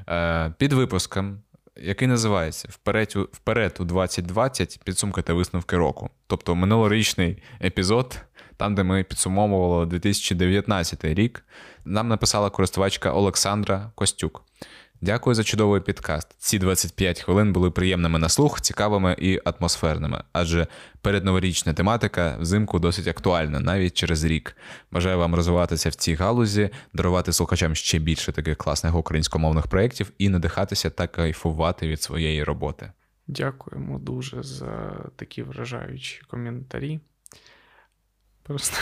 Е, 0.09 0.53
Під 0.57 0.73
випуском, 0.73 1.39
який 1.75 2.07
називається 2.07 2.67
Вперед 2.71 3.13
у, 3.15 3.21
Вперед 3.21 3.77
у 3.79 3.83
2020 3.83 4.79
підсумки 4.83 5.21
та 5.21 5.33
висновки 5.33 5.77
року. 5.77 6.09
Тобто 6.27 6.55
минулорічний 6.55 7.43
епізод, 7.63 8.19
там, 8.57 8.75
де 8.75 8.83
ми 8.83 9.03
підсумовували 9.03 9.85
2019 9.85 11.05
рік, 11.05 11.45
нам 11.85 12.07
написала 12.07 12.49
користувачка 12.49 13.13
Олександра 13.13 13.91
Костюк. 13.95 14.43
Дякую 15.03 15.33
за 15.33 15.43
чудовий 15.43 15.81
підкаст. 15.81 16.35
Ці 16.37 16.59
25 16.59 17.21
хвилин 17.21 17.53
були 17.53 17.71
приємними 17.71 18.19
на 18.19 18.29
слух, 18.29 18.61
цікавими 18.61 19.15
і 19.19 19.39
атмосферними, 19.45 20.23
адже 20.33 20.67
передноворічна 21.01 21.73
тематика 21.73 22.37
взимку 22.39 22.79
досить 22.79 23.07
актуальна 23.07 23.59
навіть 23.59 23.93
через 23.93 24.23
рік. 24.23 24.57
Бажаю 24.91 25.17
вам 25.17 25.35
розвиватися 25.35 25.89
в 25.89 25.95
цій 25.95 26.13
галузі, 26.13 26.69
дарувати 26.93 27.33
слухачам 27.33 27.75
ще 27.75 27.99
більше 27.99 28.31
таких 28.31 28.57
класних 28.57 28.95
українськомовних 28.95 29.67
проєктів 29.67 30.11
і 30.17 30.29
надихатися 30.29 30.89
та 30.89 31.07
кайфувати 31.07 31.87
від 31.87 32.01
своєї 32.01 32.43
роботи. 32.43 32.91
Дякуємо 33.27 33.99
дуже 33.99 34.43
за 34.43 35.05
такі 35.15 35.43
вражаючі 35.43 36.21
коментарі. 36.27 36.99
Просто 38.43 38.77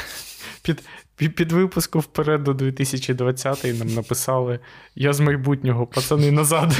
під, 0.62 0.84
під, 1.16 1.36
під 1.36 1.52
випуску 1.52 2.00
вперед 2.00 2.44
до 2.44 2.54
2020 2.54 3.64
нам 3.80 3.88
написали: 3.88 4.60
Я 4.96 5.14
з 5.14 5.20
майбутнього, 5.20 5.88
пацани 5.88 6.32
назад. 6.32 6.78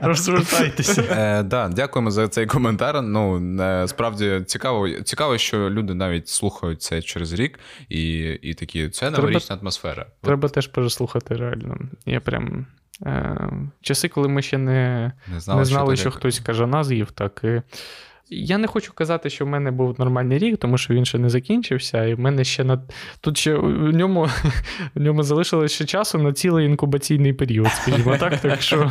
Розвертайтеся. 0.00 1.04
Е, 1.10 1.42
да, 1.42 1.68
Дякуємо 1.68 2.10
за 2.10 2.28
цей 2.28 2.46
коментар. 2.46 3.02
Ну, 3.02 3.56
е, 3.60 3.88
справді 3.88 4.42
цікаво, 4.46 4.90
цікаво, 4.90 5.38
що 5.38 5.70
люди 5.70 5.94
навіть 5.94 6.28
слухають 6.28 6.82
це 6.82 7.02
через 7.02 7.32
рік, 7.32 7.58
і 7.88 8.18
і 8.42 8.54
такі 8.54 8.88
це 8.88 9.10
новорічна 9.10 9.56
атмосфера. 9.56 10.06
Треба 10.22 10.46
От. 10.46 10.52
теж 10.52 10.66
переслухати 10.66 11.34
реально. 11.34 11.78
Я 12.06 12.20
прям. 12.20 12.66
Е, 13.06 13.50
Часи, 13.80 14.08
коли 14.08 14.28
ми 14.28 14.42
ще 14.42 14.58
не 14.58 15.12
не 15.32 15.40
знали, 15.40 15.60
не 15.60 15.64
знали 15.64 15.96
що, 15.96 16.00
що 16.00 16.10
хтось 16.10 16.40
кажана 16.40 16.84
з'їв, 16.84 17.10
так 17.10 17.40
і 17.44 17.62
я 18.30 18.58
не 18.58 18.66
хочу 18.66 18.92
казати, 18.92 19.30
що 19.30 19.44
в 19.44 19.48
мене 19.48 19.70
був 19.70 20.00
нормальний 20.00 20.38
рік, 20.38 20.58
тому 20.58 20.78
що 20.78 20.94
він 20.94 21.04
ще 21.04 21.18
не 21.18 21.30
закінчився, 21.30 22.04
і 22.04 22.14
в 22.14 22.20
мене 22.20 22.44
ще 22.44 22.64
на 22.64 22.82
тут 23.20 23.38
ще 23.38 23.54
в 23.54 23.92
ньому 23.92 24.28
в 24.94 25.00
ньому 25.00 25.22
залишилось 25.22 25.72
ще 25.72 25.84
часу 25.84 26.18
на 26.18 26.32
цілий 26.32 26.66
інкубаційний 26.66 27.32
період, 27.32 27.68
скажімо 27.68 28.16
так. 28.16 28.40
Так 28.40 28.62
що 28.62 28.90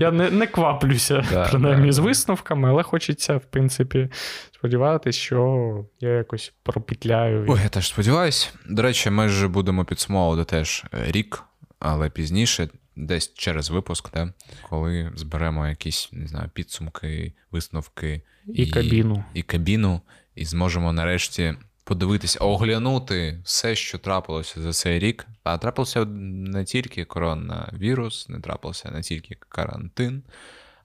я 0.00 0.10
не 0.10 0.30
не 0.30 0.46
кваплюся, 0.46 1.26
да, 1.30 1.48
принаймні, 1.48 1.86
да, 1.86 1.92
з 1.92 1.98
висновками, 1.98 2.68
але 2.68 2.82
хочеться, 2.82 3.36
в 3.36 3.44
принципі, 3.44 4.08
сподіватися, 4.54 5.18
що 5.18 5.84
я 6.00 6.08
якось 6.08 6.52
пропетляю. 6.62 7.46
Ой, 7.48 7.60
я 7.62 7.68
теж 7.68 7.88
сподіваюся. 7.88 8.48
До 8.68 8.82
речі, 8.82 9.10
ми 9.10 9.28
ж 9.28 9.48
будемо 9.48 9.84
підсумовувати 9.84 10.50
теж 10.50 10.84
рік, 10.92 11.42
але 11.78 12.10
пізніше 12.10 12.68
десь 12.98 13.34
через 13.34 13.70
випуск, 13.70 14.10
да, 14.14 14.32
коли 14.68 15.12
зберемо 15.14 15.68
якісь 15.68 16.08
не 16.12 16.26
знаю, 16.26 16.50
підсумки, 16.54 17.32
висновки 17.50 18.22
і, 18.46 18.62
і 18.62 18.70
кабіну. 18.70 19.24
І 19.34 19.42
кабіну, 19.42 20.00
і 20.34 20.44
зможемо 20.44 20.92
нарешті 20.92 21.54
подивитися, 21.84 22.38
оглянути 22.38 23.40
все, 23.44 23.74
що 23.74 23.98
трапилося 23.98 24.62
за 24.62 24.72
цей 24.72 24.98
рік. 24.98 25.26
А 25.44 25.58
трапився 25.58 26.04
не 26.04 26.64
тільки 26.64 27.04
коронавірус, 27.04 28.28
не 28.28 28.40
трапився 28.40 28.90
не 28.90 29.02
тільки 29.02 29.36
карантин, 29.48 30.22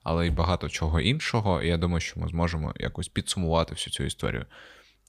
але 0.02 0.26
й 0.26 0.30
багато 0.30 0.68
чого 0.68 1.00
іншого. 1.00 1.62
І 1.62 1.68
я 1.68 1.76
думаю, 1.76 2.00
що 2.00 2.20
ми 2.20 2.28
зможемо 2.28 2.74
якось 2.76 3.08
підсумувати 3.08 3.74
всю 3.74 3.92
цю 3.94 4.04
історію. 4.04 4.46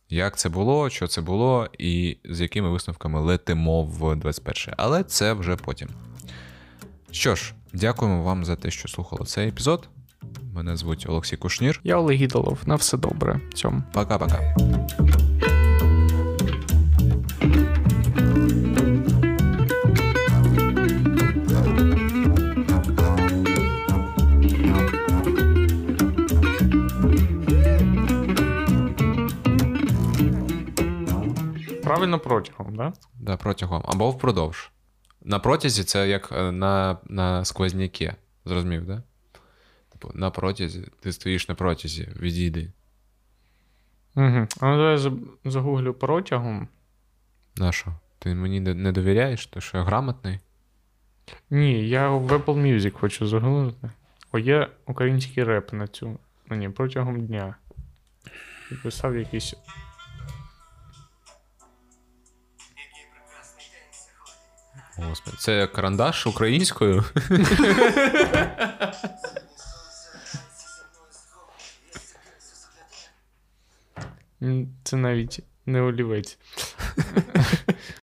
Як 0.09 0.37
це 0.37 0.49
було, 0.49 0.89
що 0.89 1.07
це 1.07 1.21
було, 1.21 1.69
і 1.77 2.17
з 2.25 2.41
якими 2.41 2.69
висновками 2.69 3.19
летимо 3.19 3.83
в 3.83 4.15
21 4.15 4.73
Але 4.77 5.03
це 5.03 5.33
вже 5.33 5.55
потім. 5.55 5.89
Що 7.15 7.35
ж, 7.35 7.53
дякуємо 7.73 8.23
вам 8.23 8.45
за 8.45 8.55
те, 8.55 8.71
що 8.71 8.87
слухали 8.87 9.25
цей 9.25 9.47
епізод. 9.47 9.89
Мене 10.53 10.77
звуть 10.77 11.05
Олексій 11.09 11.37
Кушнір. 11.37 11.81
Я 11.83 11.97
Олег 11.97 12.17
Гідолов. 12.17 12.59
На 12.65 12.75
все 12.75 12.97
добре. 12.97 13.41
Цьому. 13.53 13.83
Пока-пока. 13.93 14.55
Правильно 31.83 32.19
протягом, 32.19 32.75
так? 32.75 32.75
Да? 32.75 32.93
Да, 33.19 33.37
протягом. 33.37 33.83
Або 33.85 34.11
впродовж. 34.11 34.71
На 35.27 35.39
протязі 35.39 35.83
це 35.83 36.09
як 36.09 36.31
е, 36.31 36.51
на 36.51 36.97
на 37.05 37.45
сквозняки. 37.45 38.13
Зрозумів, 38.45 38.85
да? 38.85 39.03
Типу, 39.91 40.11
на 40.13 40.29
протязі. 40.29 40.87
Ти 40.99 41.13
стоїш 41.13 41.49
на 41.49 41.55
протязі, 41.55 42.09
відійди. 42.19 42.71
Угу. 44.15 44.47
А 44.59 44.65
ну 44.65 44.91
я 44.91 45.11
загуглю 45.45 45.93
протягом. 45.93 46.67
На 47.55 47.71
що? 47.71 47.95
Ти 48.19 48.35
мені 48.35 48.59
не 48.59 48.91
довіряєш, 48.91 49.47
то 49.47 49.61
що 49.61 49.77
я 49.77 49.83
грамотний? 49.83 50.39
Ні, 51.49 51.89
я 51.89 52.09
в 52.09 52.31
Apple 52.31 52.45
Music 52.45 52.91
хочу 52.91 53.27
загуглити. 53.27 53.89
О, 54.31 54.39
є 54.39 54.69
український 54.85 55.43
реп 55.43 55.73
на 55.73 55.87
цю. 55.87 56.19
Ну, 56.49 56.57
ні, 56.57 56.69
протягом 56.69 57.25
дня. 57.25 57.55
Писав 58.83 59.15
якийсь 59.17 59.55
Господи, 64.97 65.37
це 65.39 65.67
карандаш 65.67 66.27
українською. 66.27 67.03
Це 74.83 74.95
навіть 74.95 75.39
не 75.65 75.81
олівець. 75.81 76.37